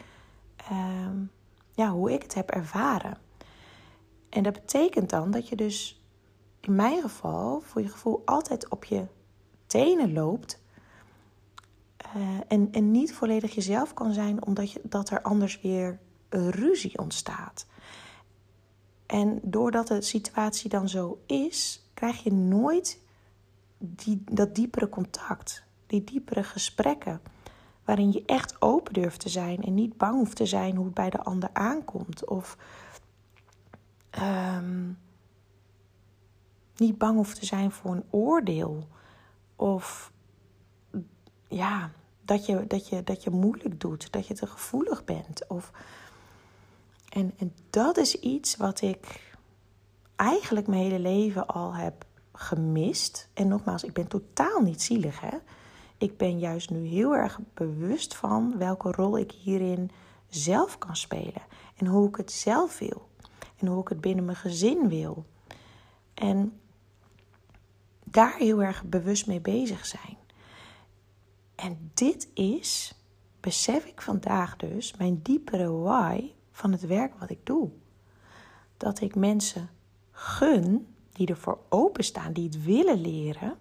Ehm, 0.69 1.23
ja, 1.71 1.91
hoe 1.91 2.13
ik 2.13 2.21
het 2.21 2.33
heb 2.33 2.49
ervaren. 2.49 3.17
En 4.29 4.43
dat 4.43 4.53
betekent 4.53 5.09
dan 5.09 5.31
dat 5.31 5.47
je 5.47 5.55
dus 5.55 6.01
in 6.59 6.75
mijn 6.75 7.01
geval 7.01 7.61
voor 7.61 7.81
je 7.81 7.89
gevoel 7.89 8.21
altijd 8.25 8.69
op 8.69 8.85
je 8.85 9.07
tenen 9.65 10.13
loopt. 10.13 10.59
Uh, 12.15 12.39
en, 12.47 12.71
en 12.71 12.91
niet 12.91 13.13
volledig 13.13 13.55
jezelf 13.55 13.93
kan 13.93 14.13
zijn, 14.13 14.45
omdat 14.45 14.71
je, 14.71 14.81
dat 14.83 15.09
er 15.09 15.21
anders 15.21 15.61
weer 15.61 15.99
ruzie 16.29 16.97
ontstaat. 16.97 17.65
En 19.11 19.39
doordat 19.43 19.87
de 19.87 20.01
situatie 20.01 20.69
dan 20.69 20.89
zo 20.89 21.19
is, 21.25 21.83
krijg 21.93 22.23
je 22.23 22.33
nooit 22.33 22.99
die, 23.77 24.23
dat 24.31 24.55
diepere 24.55 24.89
contact, 24.89 25.63
die 25.87 26.03
diepere 26.03 26.43
gesprekken 26.43 27.21
waarin 27.83 28.11
je 28.11 28.23
echt 28.25 28.61
open 28.61 28.93
durft 28.93 29.19
te 29.19 29.29
zijn 29.29 29.63
en 29.63 29.73
niet 29.73 29.97
bang 29.97 30.15
hoeft 30.15 30.35
te 30.35 30.45
zijn 30.45 30.75
hoe 30.75 30.85
het 30.85 30.93
bij 30.93 31.09
de 31.09 31.23
ander 31.23 31.49
aankomt. 31.53 32.25
Of 32.25 32.57
um, 34.19 34.97
niet 36.75 36.97
bang 36.97 37.15
hoeft 37.15 37.39
te 37.39 37.45
zijn 37.45 37.71
voor 37.71 37.91
een 37.91 38.05
oordeel. 38.09 38.87
Of 39.55 40.11
ja, 41.47 41.91
dat 42.21 42.45
je, 42.45 42.67
dat, 42.67 42.87
je, 42.89 43.03
dat 43.03 43.23
je 43.23 43.29
moeilijk 43.29 43.79
doet, 43.79 44.11
dat 44.11 44.27
je 44.27 44.33
te 44.33 44.47
gevoelig 44.47 45.03
bent. 45.03 45.47
Of... 45.47 45.71
En, 47.11 47.33
en 47.37 47.53
dat 47.69 47.97
is 47.97 48.19
iets 48.19 48.57
wat 48.57 48.81
ik 48.81 49.33
eigenlijk 50.15 50.67
mijn 50.67 50.81
hele 50.81 50.99
leven 50.99 51.47
al 51.47 51.75
heb 51.75 52.05
gemist. 52.33 53.29
En 53.33 53.47
nogmaals, 53.47 53.83
ik 53.83 53.93
ben 53.93 54.07
totaal 54.07 54.61
niet 54.61 54.81
zielig. 54.81 55.19
Hè? 55.19 55.37
Ik 55.97 56.17
ben 56.17 56.39
juist 56.39 56.69
nu 56.69 56.85
heel 56.85 57.15
erg 57.15 57.39
bewust 57.53 58.15
van 58.15 58.57
welke 58.57 58.91
rol 58.91 59.17
ik 59.17 59.31
hierin 59.31 59.91
zelf 60.29 60.77
kan 60.77 60.95
spelen. 60.95 61.41
En 61.75 61.85
hoe 61.85 62.07
ik 62.07 62.15
het 62.15 62.31
zelf 62.31 62.79
wil. 62.79 63.09
En 63.57 63.67
hoe 63.67 63.81
ik 63.81 63.87
het 63.87 64.01
binnen 64.01 64.25
mijn 64.25 64.37
gezin 64.37 64.89
wil. 64.89 65.25
En 66.13 66.59
daar 68.03 68.35
heel 68.37 68.63
erg 68.63 68.83
bewust 68.83 69.27
mee 69.27 69.41
bezig 69.41 69.85
zijn. 69.85 70.17
En 71.55 71.91
dit 71.93 72.27
is, 72.33 72.95
besef 73.39 73.85
ik 73.85 74.01
vandaag 74.01 74.55
dus, 74.55 74.97
mijn 74.97 75.19
diepere 75.21 75.71
why 75.71 76.31
van 76.51 76.71
het 76.71 76.81
werk 76.81 77.19
wat 77.19 77.29
ik 77.29 77.45
doe. 77.45 77.69
Dat 78.77 79.01
ik 79.01 79.15
mensen 79.15 79.69
gun 80.11 80.95
die 81.11 81.27
ervoor 81.27 81.59
openstaan, 81.69 82.33
die 82.33 82.43
het 82.43 82.63
willen 82.63 83.01
leren, 83.01 83.57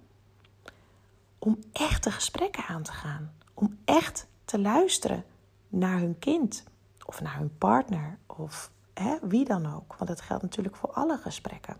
om 1.38 1.58
echte 1.72 2.10
gesprekken 2.10 2.64
aan 2.64 2.82
te 2.82 2.92
gaan. 2.92 3.32
Om 3.54 3.78
echt 3.84 4.26
te 4.44 4.58
luisteren 4.58 5.24
naar 5.68 5.98
hun 5.98 6.18
kind 6.18 6.64
of 7.06 7.20
naar 7.20 7.38
hun 7.38 7.56
partner 7.58 8.18
of 8.26 8.70
hè, 8.94 9.16
wie 9.22 9.44
dan 9.44 9.74
ook. 9.74 9.94
Want 9.96 10.10
dat 10.10 10.20
geldt 10.20 10.42
natuurlijk 10.42 10.76
voor 10.76 10.92
alle 10.92 11.18
gesprekken. 11.18 11.76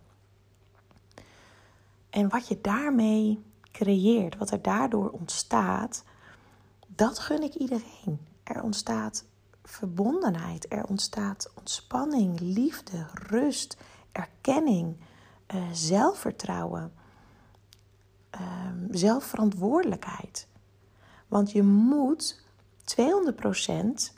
En 2.11 2.29
wat 2.29 2.49
je 2.49 2.61
daarmee 2.61 3.43
creëert, 3.73 4.37
wat 4.37 4.50
er 4.50 4.62
daardoor 4.62 5.11
ontstaat, 5.11 6.05
dat 6.87 7.19
gun 7.19 7.43
ik 7.43 7.55
iedereen. 7.55 8.26
Er 8.43 8.62
ontstaat 8.62 9.25
verbondenheid, 9.62 10.73
er 10.73 10.85
ontstaat 10.85 11.52
ontspanning, 11.55 12.40
liefde, 12.40 13.07
rust, 13.12 13.76
erkenning, 14.12 14.97
uh, 15.55 15.62
zelfvertrouwen, 15.73 16.93
uh, 18.35 18.40
zelfverantwoordelijkheid. 18.90 20.49
Want 21.29 21.52
je 21.52 21.62
moet 21.62 22.45
200% 22.85 24.12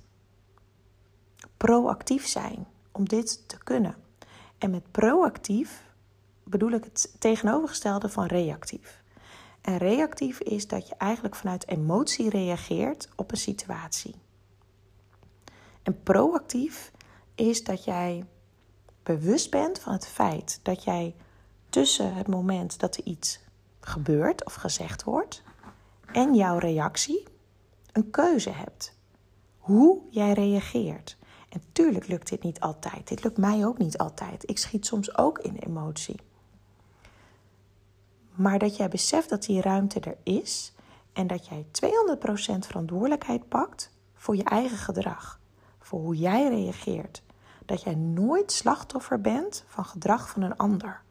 proactief 1.56 2.26
zijn 2.26 2.66
om 2.92 3.08
dit 3.08 3.48
te 3.48 3.58
kunnen. 3.58 3.96
En 4.58 4.70
met 4.70 4.90
proactief 4.90 5.90
bedoel 6.44 6.70
ik 6.70 6.84
het 6.84 7.16
tegenovergestelde 7.18 8.08
van 8.08 8.26
reactief. 8.26 9.02
En 9.60 9.76
reactief 9.76 10.40
is 10.40 10.68
dat 10.68 10.88
je 10.88 10.94
eigenlijk 10.94 11.34
vanuit 11.34 11.68
emotie 11.68 12.30
reageert 12.30 13.08
op 13.16 13.30
een 13.30 13.36
situatie. 13.36 14.14
En 15.82 16.02
proactief 16.02 16.92
is 17.34 17.64
dat 17.64 17.84
jij 17.84 18.24
bewust 19.02 19.50
bent 19.50 19.78
van 19.78 19.92
het 19.92 20.06
feit 20.06 20.60
dat 20.62 20.84
jij 20.84 21.14
tussen 21.68 22.14
het 22.14 22.26
moment 22.26 22.80
dat 22.80 22.96
er 22.96 23.04
iets 23.04 23.40
gebeurt 23.80 24.44
of 24.44 24.54
gezegd 24.54 25.04
wordt 25.04 25.42
en 26.12 26.34
jouw 26.34 26.58
reactie 26.58 27.24
een 27.92 28.10
keuze 28.10 28.50
hebt. 28.50 28.96
Hoe 29.58 30.00
jij 30.10 30.32
reageert. 30.32 31.16
En 31.48 31.62
tuurlijk 31.72 32.06
lukt 32.06 32.28
dit 32.28 32.42
niet 32.42 32.60
altijd. 32.60 33.08
Dit 33.08 33.24
lukt 33.24 33.36
mij 33.36 33.66
ook 33.66 33.78
niet 33.78 33.98
altijd. 33.98 34.50
Ik 34.50 34.58
schiet 34.58 34.86
soms 34.86 35.16
ook 35.16 35.38
in 35.38 35.56
emotie. 35.56 36.20
Maar 38.34 38.58
dat 38.58 38.76
jij 38.76 38.88
beseft 38.88 39.28
dat 39.28 39.42
die 39.42 39.60
ruimte 39.60 40.00
er 40.00 40.16
is 40.22 40.72
en 41.12 41.26
dat 41.26 41.46
jij 41.46 41.66
200% 41.66 42.58
verantwoordelijkheid 42.58 43.48
pakt 43.48 43.90
voor 44.14 44.36
je 44.36 44.44
eigen 44.44 44.76
gedrag, 44.76 45.40
hoe 45.98 46.16
jij 46.16 46.48
reageert. 46.48 47.22
Dat 47.66 47.82
jij 47.82 47.94
nooit 47.94 48.52
slachtoffer 48.52 49.20
bent 49.20 49.64
van 49.66 49.84
gedrag 49.84 50.28
van 50.28 50.42
een 50.42 50.56
ander. 50.56 51.02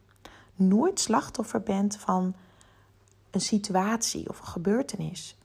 Nooit 0.54 1.00
slachtoffer 1.00 1.62
bent 1.62 1.96
van 1.96 2.34
een 3.30 3.40
situatie 3.40 4.28
of 4.28 4.38
een 4.38 4.46
gebeurtenis. 4.46 5.38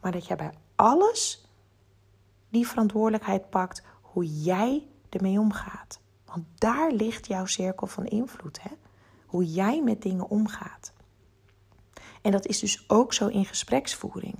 Maar 0.00 0.12
dat 0.12 0.26
jij 0.26 0.36
bij 0.36 0.52
alles 0.74 1.46
die 2.48 2.66
verantwoordelijkheid 2.68 3.50
pakt 3.50 3.82
hoe 4.00 4.42
jij 4.42 4.86
ermee 5.08 5.40
omgaat. 5.40 6.00
Want 6.24 6.44
daar 6.54 6.92
ligt 6.92 7.26
jouw 7.26 7.46
cirkel 7.46 7.86
van 7.86 8.06
invloed. 8.06 8.62
Hè? 8.62 8.70
hoe 9.32 9.46
jij 9.46 9.82
met 9.82 10.02
dingen 10.02 10.28
omgaat. 10.28 10.92
En 12.22 12.30
dat 12.30 12.46
is 12.46 12.58
dus 12.58 12.84
ook 12.88 13.12
zo 13.12 13.26
in 13.26 13.44
gespreksvoering 13.44 14.34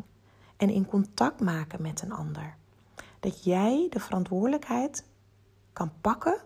en 0.57 0.70
in 0.70 0.87
contact 0.87 1.40
maken 1.40 1.83
met 1.83 2.02
een 2.02 2.12
ander. 2.12 2.57
Dat 3.23 3.45
jij 3.45 3.87
de 3.91 4.01
verantwoordelijkheid 4.01 5.05
kan 5.73 5.93
pakken 6.01 6.41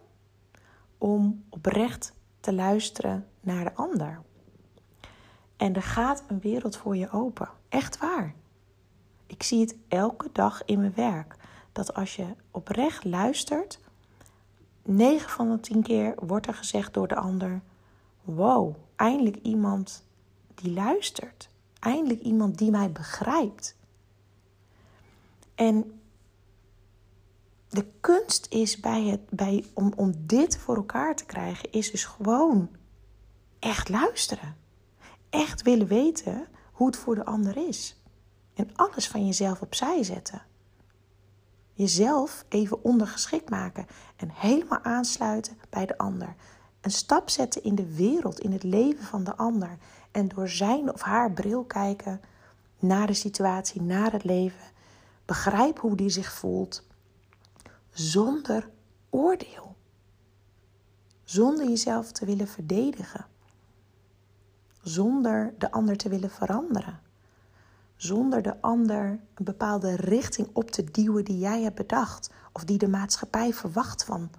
om 0.98 1.44
oprecht 1.48 2.12
te 2.40 2.52
luisteren 2.52 3.26
naar 3.40 3.64
de 3.64 3.74
ander. 3.74 4.22
En 5.56 5.74
er 5.74 5.82
gaat 5.82 6.24
een 6.28 6.40
wereld 6.40 6.76
voor 6.76 6.96
je 6.96 7.10
open. 7.10 7.48
Echt 7.68 7.98
waar. 7.98 8.34
Ik 9.26 9.42
zie 9.42 9.60
het 9.60 9.76
elke 9.88 10.28
dag 10.32 10.64
in 10.64 10.80
mijn 10.80 10.94
werk. 10.94 11.36
Dat 11.72 11.94
als 11.94 12.16
je 12.16 12.26
oprecht 12.50 13.04
luistert, 13.04 13.80
9 14.82 15.30
van 15.30 15.50
de 15.50 15.60
10 15.60 15.82
keer 15.82 16.14
wordt 16.16 16.46
er 16.46 16.54
gezegd 16.54 16.94
door 16.94 17.08
de 17.08 17.16
ander: 17.16 17.60
wow, 18.22 18.76
eindelijk 18.96 19.36
iemand 19.42 20.04
die 20.54 20.72
luistert. 20.72 21.48
Eindelijk 21.78 22.20
iemand 22.20 22.58
die 22.58 22.70
mij 22.70 22.92
begrijpt. 22.92 23.76
En 25.54 26.00
de 27.76 27.86
kunst 28.00 28.46
is 28.50 28.80
bij 28.80 29.04
het, 29.04 29.30
bij, 29.30 29.64
om, 29.74 29.92
om 29.96 30.12
dit 30.18 30.58
voor 30.58 30.76
elkaar 30.76 31.16
te 31.16 31.24
krijgen, 31.24 31.72
is 31.72 31.90
dus 31.90 32.04
gewoon 32.04 32.68
echt 33.58 33.88
luisteren. 33.88 34.56
Echt 35.30 35.62
willen 35.62 35.86
weten 35.86 36.46
hoe 36.72 36.86
het 36.86 36.96
voor 36.96 37.14
de 37.14 37.24
ander 37.24 37.68
is. 37.68 38.00
En 38.54 38.70
alles 38.74 39.08
van 39.08 39.26
jezelf 39.26 39.60
opzij 39.60 40.02
zetten. 40.02 40.42
Jezelf 41.72 42.44
even 42.48 42.84
ondergeschikt 42.84 43.50
maken 43.50 43.86
en 44.16 44.30
helemaal 44.32 44.82
aansluiten 44.82 45.58
bij 45.70 45.86
de 45.86 45.98
ander. 45.98 46.34
Een 46.80 46.90
stap 46.90 47.30
zetten 47.30 47.62
in 47.62 47.74
de 47.74 47.94
wereld, 47.94 48.40
in 48.40 48.52
het 48.52 48.62
leven 48.62 49.04
van 49.04 49.24
de 49.24 49.36
ander. 49.36 49.78
En 50.10 50.28
door 50.28 50.48
zijn 50.48 50.92
of 50.92 51.00
haar 51.00 51.32
bril 51.32 51.64
kijken 51.64 52.20
naar 52.78 53.06
de 53.06 53.14
situatie, 53.14 53.82
naar 53.82 54.12
het 54.12 54.24
leven. 54.24 54.64
Begrijp 55.24 55.78
hoe 55.78 55.96
die 55.96 56.10
zich 56.10 56.32
voelt. 56.32 56.84
Zonder 57.96 58.70
oordeel. 59.10 59.76
Zonder 61.24 61.68
jezelf 61.68 62.12
te 62.12 62.24
willen 62.24 62.48
verdedigen. 62.48 63.26
Zonder 64.82 65.54
de 65.58 65.70
ander 65.70 65.96
te 65.96 66.08
willen 66.08 66.30
veranderen. 66.30 67.00
Zonder 67.96 68.42
de 68.42 68.60
ander 68.60 69.20
een 69.34 69.44
bepaalde 69.44 69.96
richting 69.96 70.48
op 70.52 70.70
te 70.70 70.84
duwen 70.84 71.24
die 71.24 71.38
jij 71.38 71.62
hebt 71.62 71.74
bedacht. 71.74 72.30
Of 72.52 72.64
die 72.64 72.78
de 72.78 72.88
maatschappij 72.88 73.52
verwacht 73.52 74.04
van 74.04 74.30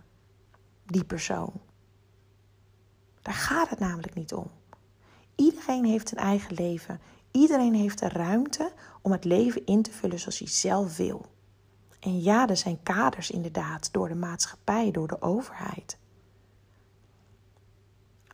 die 0.86 1.04
persoon. 1.04 1.54
Daar 3.22 3.34
gaat 3.34 3.70
het 3.70 3.80
namelijk 3.80 4.14
niet 4.14 4.34
om. 4.34 4.52
Iedereen 5.36 5.86
heeft 5.86 6.12
een 6.12 6.18
eigen 6.18 6.54
leven. 6.54 7.00
Iedereen 7.32 7.74
heeft 7.74 8.00
de 8.00 8.10
ruimte 8.10 8.72
om 9.02 9.12
het 9.12 9.26
leven 9.26 9.66
in 9.66 9.82
te 9.82 9.92
vullen 9.92 10.20
zoals 10.20 10.40
hij 10.40 10.48
zelf 10.48 10.98
wil. 10.98 11.36
En 12.00 12.22
ja, 12.22 12.48
er 12.48 12.58
zijn 12.58 12.84
kaders 12.84 13.32
inderdaad 13.32 13.94
door 13.94 14.08
de 14.08 14.16
maatschappij, 14.16 14.92
door 14.92 15.08
de 15.08 15.22
overheid. 15.22 15.98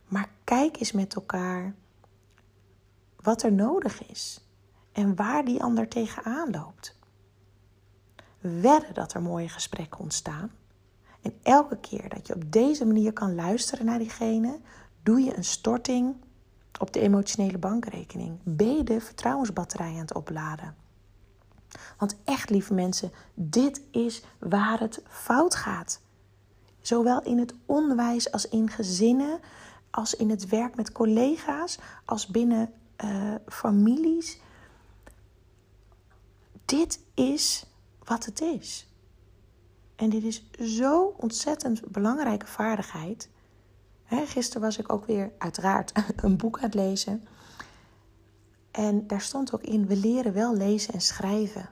Maar 0.04 0.30
kijk 0.44 0.76
eens 0.76 0.92
met 0.92 1.14
elkaar 1.14 1.74
wat 3.16 3.42
er 3.42 3.52
nodig 3.52 4.06
is 4.06 4.46
en 4.92 5.16
waar 5.16 5.44
die 5.44 5.62
ander 5.62 5.88
tegenaan 5.88 6.50
loopt. 6.50 6.96
Wedden 8.40 8.94
dat 8.94 9.12
er 9.12 9.22
mooie 9.22 9.48
gesprekken 9.48 10.00
ontstaan. 10.00 10.50
En 11.22 11.38
elke 11.42 11.76
keer 11.76 12.08
dat 12.08 12.26
je 12.26 12.34
op 12.34 12.52
deze 12.52 12.86
manier 12.86 13.12
kan 13.12 13.34
luisteren 13.34 13.84
naar 13.86 13.98
diegene, 13.98 14.60
Doe 15.04 15.20
je 15.20 15.36
een 15.36 15.44
storting 15.44 16.14
op 16.80 16.92
de 16.92 17.00
emotionele 17.00 17.58
bankrekening? 17.58 18.38
Ben 18.42 18.76
je 18.76 18.84
de 18.84 19.00
vertrouwensbatterij 19.00 19.92
aan 19.92 19.96
het 19.96 20.14
opladen? 20.14 20.74
Want 21.98 22.16
echt, 22.24 22.50
lieve 22.50 22.74
mensen, 22.74 23.12
dit 23.34 23.80
is 23.90 24.22
waar 24.38 24.80
het 24.80 25.02
fout 25.08 25.54
gaat. 25.54 26.00
Zowel 26.80 27.22
in 27.22 27.38
het 27.38 27.54
onderwijs 27.66 28.32
als 28.32 28.48
in 28.48 28.70
gezinnen, 28.70 29.40
als 29.90 30.14
in 30.14 30.30
het 30.30 30.48
werk 30.48 30.76
met 30.76 30.92
collega's, 30.92 31.78
als 32.04 32.26
binnen 32.26 32.72
uh, 33.04 33.34
families. 33.46 34.40
Dit 36.64 37.00
is 37.14 37.66
wat 38.04 38.24
het 38.24 38.40
is. 38.40 38.88
En 39.96 40.10
dit 40.10 40.22
is 40.22 40.50
zo 40.60 41.14
ontzettend 41.16 41.90
belangrijke 41.90 42.46
vaardigheid 42.46 43.28
gisteren 44.22 44.62
was 44.62 44.78
ik 44.78 44.92
ook 44.92 45.06
weer 45.06 45.32
uiteraard 45.38 45.92
een 46.16 46.36
boek 46.36 46.56
aan 46.56 46.62
het 46.64 46.74
lezen. 46.74 47.24
En 48.74 49.06
daar 49.06 49.20
stond 49.20 49.54
ook 49.54 49.62
in: 49.62 49.86
we 49.86 49.96
leren 49.96 50.32
wel 50.32 50.54
lezen 50.54 50.94
en 50.94 51.00
schrijven. 51.00 51.70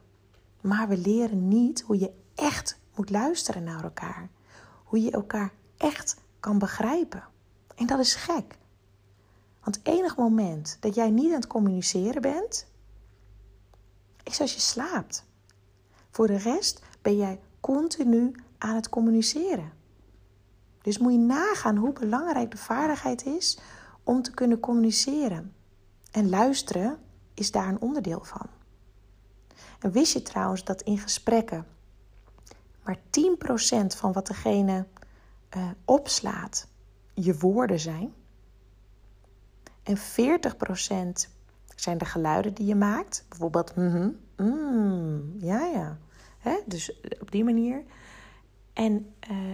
Maar 0.60 0.88
we 0.88 0.96
leren 0.96 1.48
niet 1.48 1.80
hoe 1.80 1.98
je 1.98 2.12
echt 2.34 2.78
moet 2.94 3.10
luisteren 3.10 3.64
naar 3.64 3.82
elkaar. 3.82 4.30
Hoe 4.84 5.02
je 5.02 5.10
elkaar 5.10 5.52
echt 5.76 6.16
kan 6.40 6.58
begrijpen. 6.58 7.24
En 7.74 7.86
dat 7.86 7.98
is 7.98 8.14
gek. 8.14 8.58
Want 9.62 9.80
enig 9.82 10.16
moment 10.16 10.76
dat 10.80 10.94
jij 10.94 11.10
niet 11.10 11.28
aan 11.28 11.40
het 11.40 11.46
communiceren 11.46 12.22
bent, 12.22 12.66
is 14.22 14.40
als 14.40 14.54
je 14.54 14.60
slaapt. 14.60 15.24
Voor 16.10 16.26
de 16.26 16.38
rest 16.38 16.82
ben 17.00 17.16
jij 17.16 17.40
continu 17.60 18.34
aan 18.58 18.74
het 18.74 18.88
communiceren. 18.88 19.72
Dus 20.82 20.98
moet 20.98 21.12
je 21.12 21.18
nagaan 21.18 21.76
hoe 21.76 21.92
belangrijk 21.92 22.50
de 22.50 22.56
vaardigheid 22.56 23.26
is 23.26 23.58
om 24.02 24.22
te 24.22 24.30
kunnen 24.30 24.60
communiceren. 24.60 25.54
En 26.12 26.28
luisteren 26.28 26.98
is 27.34 27.50
daar 27.50 27.68
een 27.68 27.80
onderdeel 27.80 28.24
van. 28.24 28.46
En 29.78 29.92
wist 29.92 30.12
je 30.12 30.22
trouwens 30.22 30.64
dat 30.64 30.82
in 30.82 30.98
gesprekken 30.98 31.66
maar 32.84 32.96
10% 32.96 33.86
van 33.96 34.12
wat 34.12 34.26
degene 34.26 34.86
uh, 35.56 35.68
opslaat 35.84 36.68
je 37.14 37.38
woorden 37.38 37.80
zijn? 37.80 38.12
En 39.82 39.98
40% 39.98 40.00
zijn 41.76 41.98
de 41.98 42.04
geluiden 42.04 42.54
die 42.54 42.66
je 42.66 42.74
maakt. 42.74 43.24
Bijvoorbeeld, 43.28 43.74
mm, 43.74 44.16
mm 44.36 45.34
ja, 45.38 45.64
ja. 45.66 45.98
Hè? 46.38 46.58
Dus 46.66 47.00
op 47.20 47.30
die 47.30 47.44
manier. 47.44 47.82
En 48.72 49.14
uh, 49.30 49.52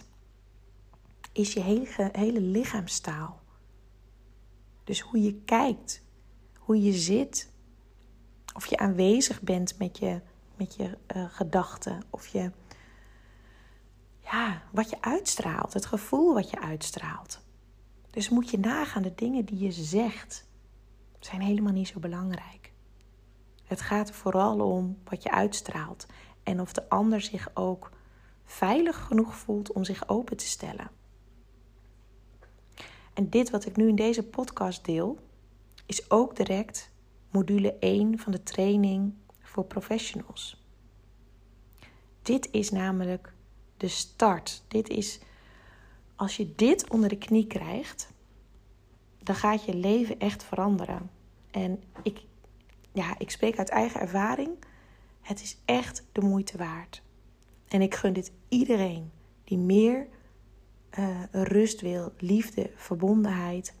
60% 0.00 0.02
is 1.32 1.52
je 1.52 1.60
hele 2.12 2.40
lichaamstaal. 2.40 3.40
Dus 4.88 5.00
hoe 5.00 5.22
je 5.22 5.34
kijkt, 5.34 6.02
hoe 6.58 6.82
je 6.82 6.92
zit, 6.92 7.52
of 8.54 8.66
je 8.66 8.76
aanwezig 8.76 9.42
bent 9.42 9.78
met 9.78 9.98
je, 9.98 10.20
met 10.56 10.74
je 10.74 10.98
uh, 11.16 11.24
gedachten, 11.28 12.02
of 12.10 12.26
je, 12.26 12.50
ja, 14.18 14.62
wat 14.72 14.90
je 14.90 15.02
uitstraalt, 15.02 15.72
het 15.72 15.86
gevoel 15.86 16.34
wat 16.34 16.50
je 16.50 16.60
uitstraalt. 16.60 17.40
Dus 18.10 18.28
moet 18.28 18.50
je 18.50 18.58
nagaan, 18.58 19.02
de 19.02 19.14
dingen 19.14 19.44
die 19.44 19.58
je 19.58 19.72
zegt 19.72 20.46
zijn 21.18 21.40
helemaal 21.40 21.72
niet 21.72 21.88
zo 21.88 21.98
belangrijk. 21.98 22.72
Het 23.64 23.80
gaat 23.80 24.10
vooral 24.10 24.60
om 24.60 24.98
wat 25.04 25.22
je 25.22 25.30
uitstraalt 25.30 26.06
en 26.42 26.60
of 26.60 26.72
de 26.72 26.88
ander 26.88 27.20
zich 27.20 27.50
ook 27.54 27.90
veilig 28.44 28.96
genoeg 28.96 29.36
voelt 29.36 29.72
om 29.72 29.84
zich 29.84 30.08
open 30.08 30.36
te 30.36 30.46
stellen. 30.46 30.90
En 33.18 33.30
dit 33.30 33.50
wat 33.50 33.66
ik 33.66 33.76
nu 33.76 33.88
in 33.88 33.94
deze 33.94 34.22
podcast 34.22 34.84
deel, 34.84 35.18
is 35.86 36.10
ook 36.10 36.36
direct 36.36 36.90
module 37.30 37.74
1 37.78 38.18
van 38.18 38.32
de 38.32 38.42
training 38.42 39.14
voor 39.40 39.64
professionals. 39.64 40.64
Dit 42.22 42.48
is 42.50 42.70
namelijk 42.70 43.32
de 43.76 43.88
start. 43.88 44.62
Dit 44.68 44.88
is 44.88 45.20
als 46.16 46.36
je 46.36 46.54
dit 46.54 46.90
onder 46.90 47.08
de 47.08 47.18
knie 47.18 47.46
krijgt, 47.46 48.12
dan 49.22 49.34
gaat 49.34 49.64
je 49.64 49.74
leven 49.74 50.18
echt 50.18 50.44
veranderen. 50.44 51.10
En 51.50 51.82
ik, 52.02 52.20
ja, 52.92 53.18
ik 53.18 53.30
spreek 53.30 53.58
uit 53.58 53.68
eigen 53.68 54.00
ervaring. 54.00 54.50
Het 55.20 55.42
is 55.42 55.58
echt 55.64 56.06
de 56.12 56.20
moeite 56.20 56.58
waard. 56.58 57.02
En 57.68 57.82
ik 57.82 57.94
gun 57.94 58.12
dit 58.12 58.32
iedereen 58.48 59.10
die 59.44 59.58
meer 59.58 60.08
uh, 60.98 61.22
rust 61.30 61.80
wil, 61.80 62.12
liefde, 62.18 62.70
verbondenheid. 62.74 63.74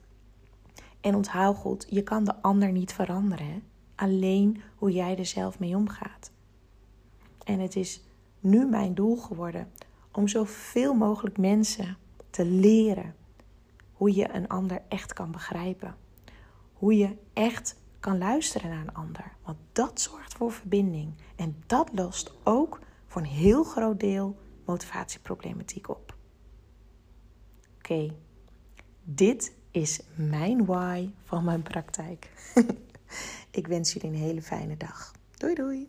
En 1.00 1.14
onthoud 1.14 1.56
goed, 1.56 1.86
je 1.88 2.02
kan 2.02 2.24
de 2.24 2.42
ander 2.42 2.72
niet 2.72 2.92
veranderen. 2.92 3.62
Alleen 3.94 4.62
hoe 4.76 4.92
jij 4.92 5.18
er 5.18 5.26
zelf 5.26 5.58
mee 5.58 5.76
omgaat. 5.76 6.30
En 7.44 7.60
het 7.60 7.76
is 7.76 8.02
nu 8.40 8.66
mijn 8.66 8.94
doel 8.94 9.16
geworden 9.16 9.72
om 10.12 10.28
zoveel 10.28 10.94
mogelijk 10.94 11.38
mensen 11.38 11.96
te 12.30 12.44
leren 12.44 13.14
hoe 13.92 14.14
je 14.14 14.34
een 14.34 14.48
ander 14.48 14.82
echt 14.88 15.12
kan 15.12 15.30
begrijpen. 15.30 15.96
Hoe 16.72 16.96
je 16.96 17.16
echt 17.32 17.76
kan 18.00 18.18
luisteren 18.18 18.70
naar 18.70 18.80
een 18.80 18.94
ander. 18.94 19.32
Want 19.44 19.58
dat 19.72 20.00
zorgt 20.00 20.34
voor 20.34 20.52
verbinding. 20.52 21.14
En 21.36 21.62
dat 21.66 21.90
lost 21.92 22.32
ook 22.44 22.80
voor 23.06 23.22
een 23.22 23.28
heel 23.28 23.64
groot 23.64 24.00
deel 24.00 24.36
motivatieproblematiek 24.64 25.88
op. 25.88 26.17
Oké, 27.88 28.14
dit 29.02 29.52
is 29.70 30.00
mijn 30.14 30.64
why 30.64 31.08
van 31.24 31.44
mijn 31.44 31.62
praktijk. 31.62 32.30
Ik 33.50 33.66
wens 33.66 33.92
jullie 33.92 34.08
een 34.08 34.24
hele 34.24 34.42
fijne 34.42 34.76
dag. 34.76 35.12
Doei 35.36 35.54
doei. 35.54 35.88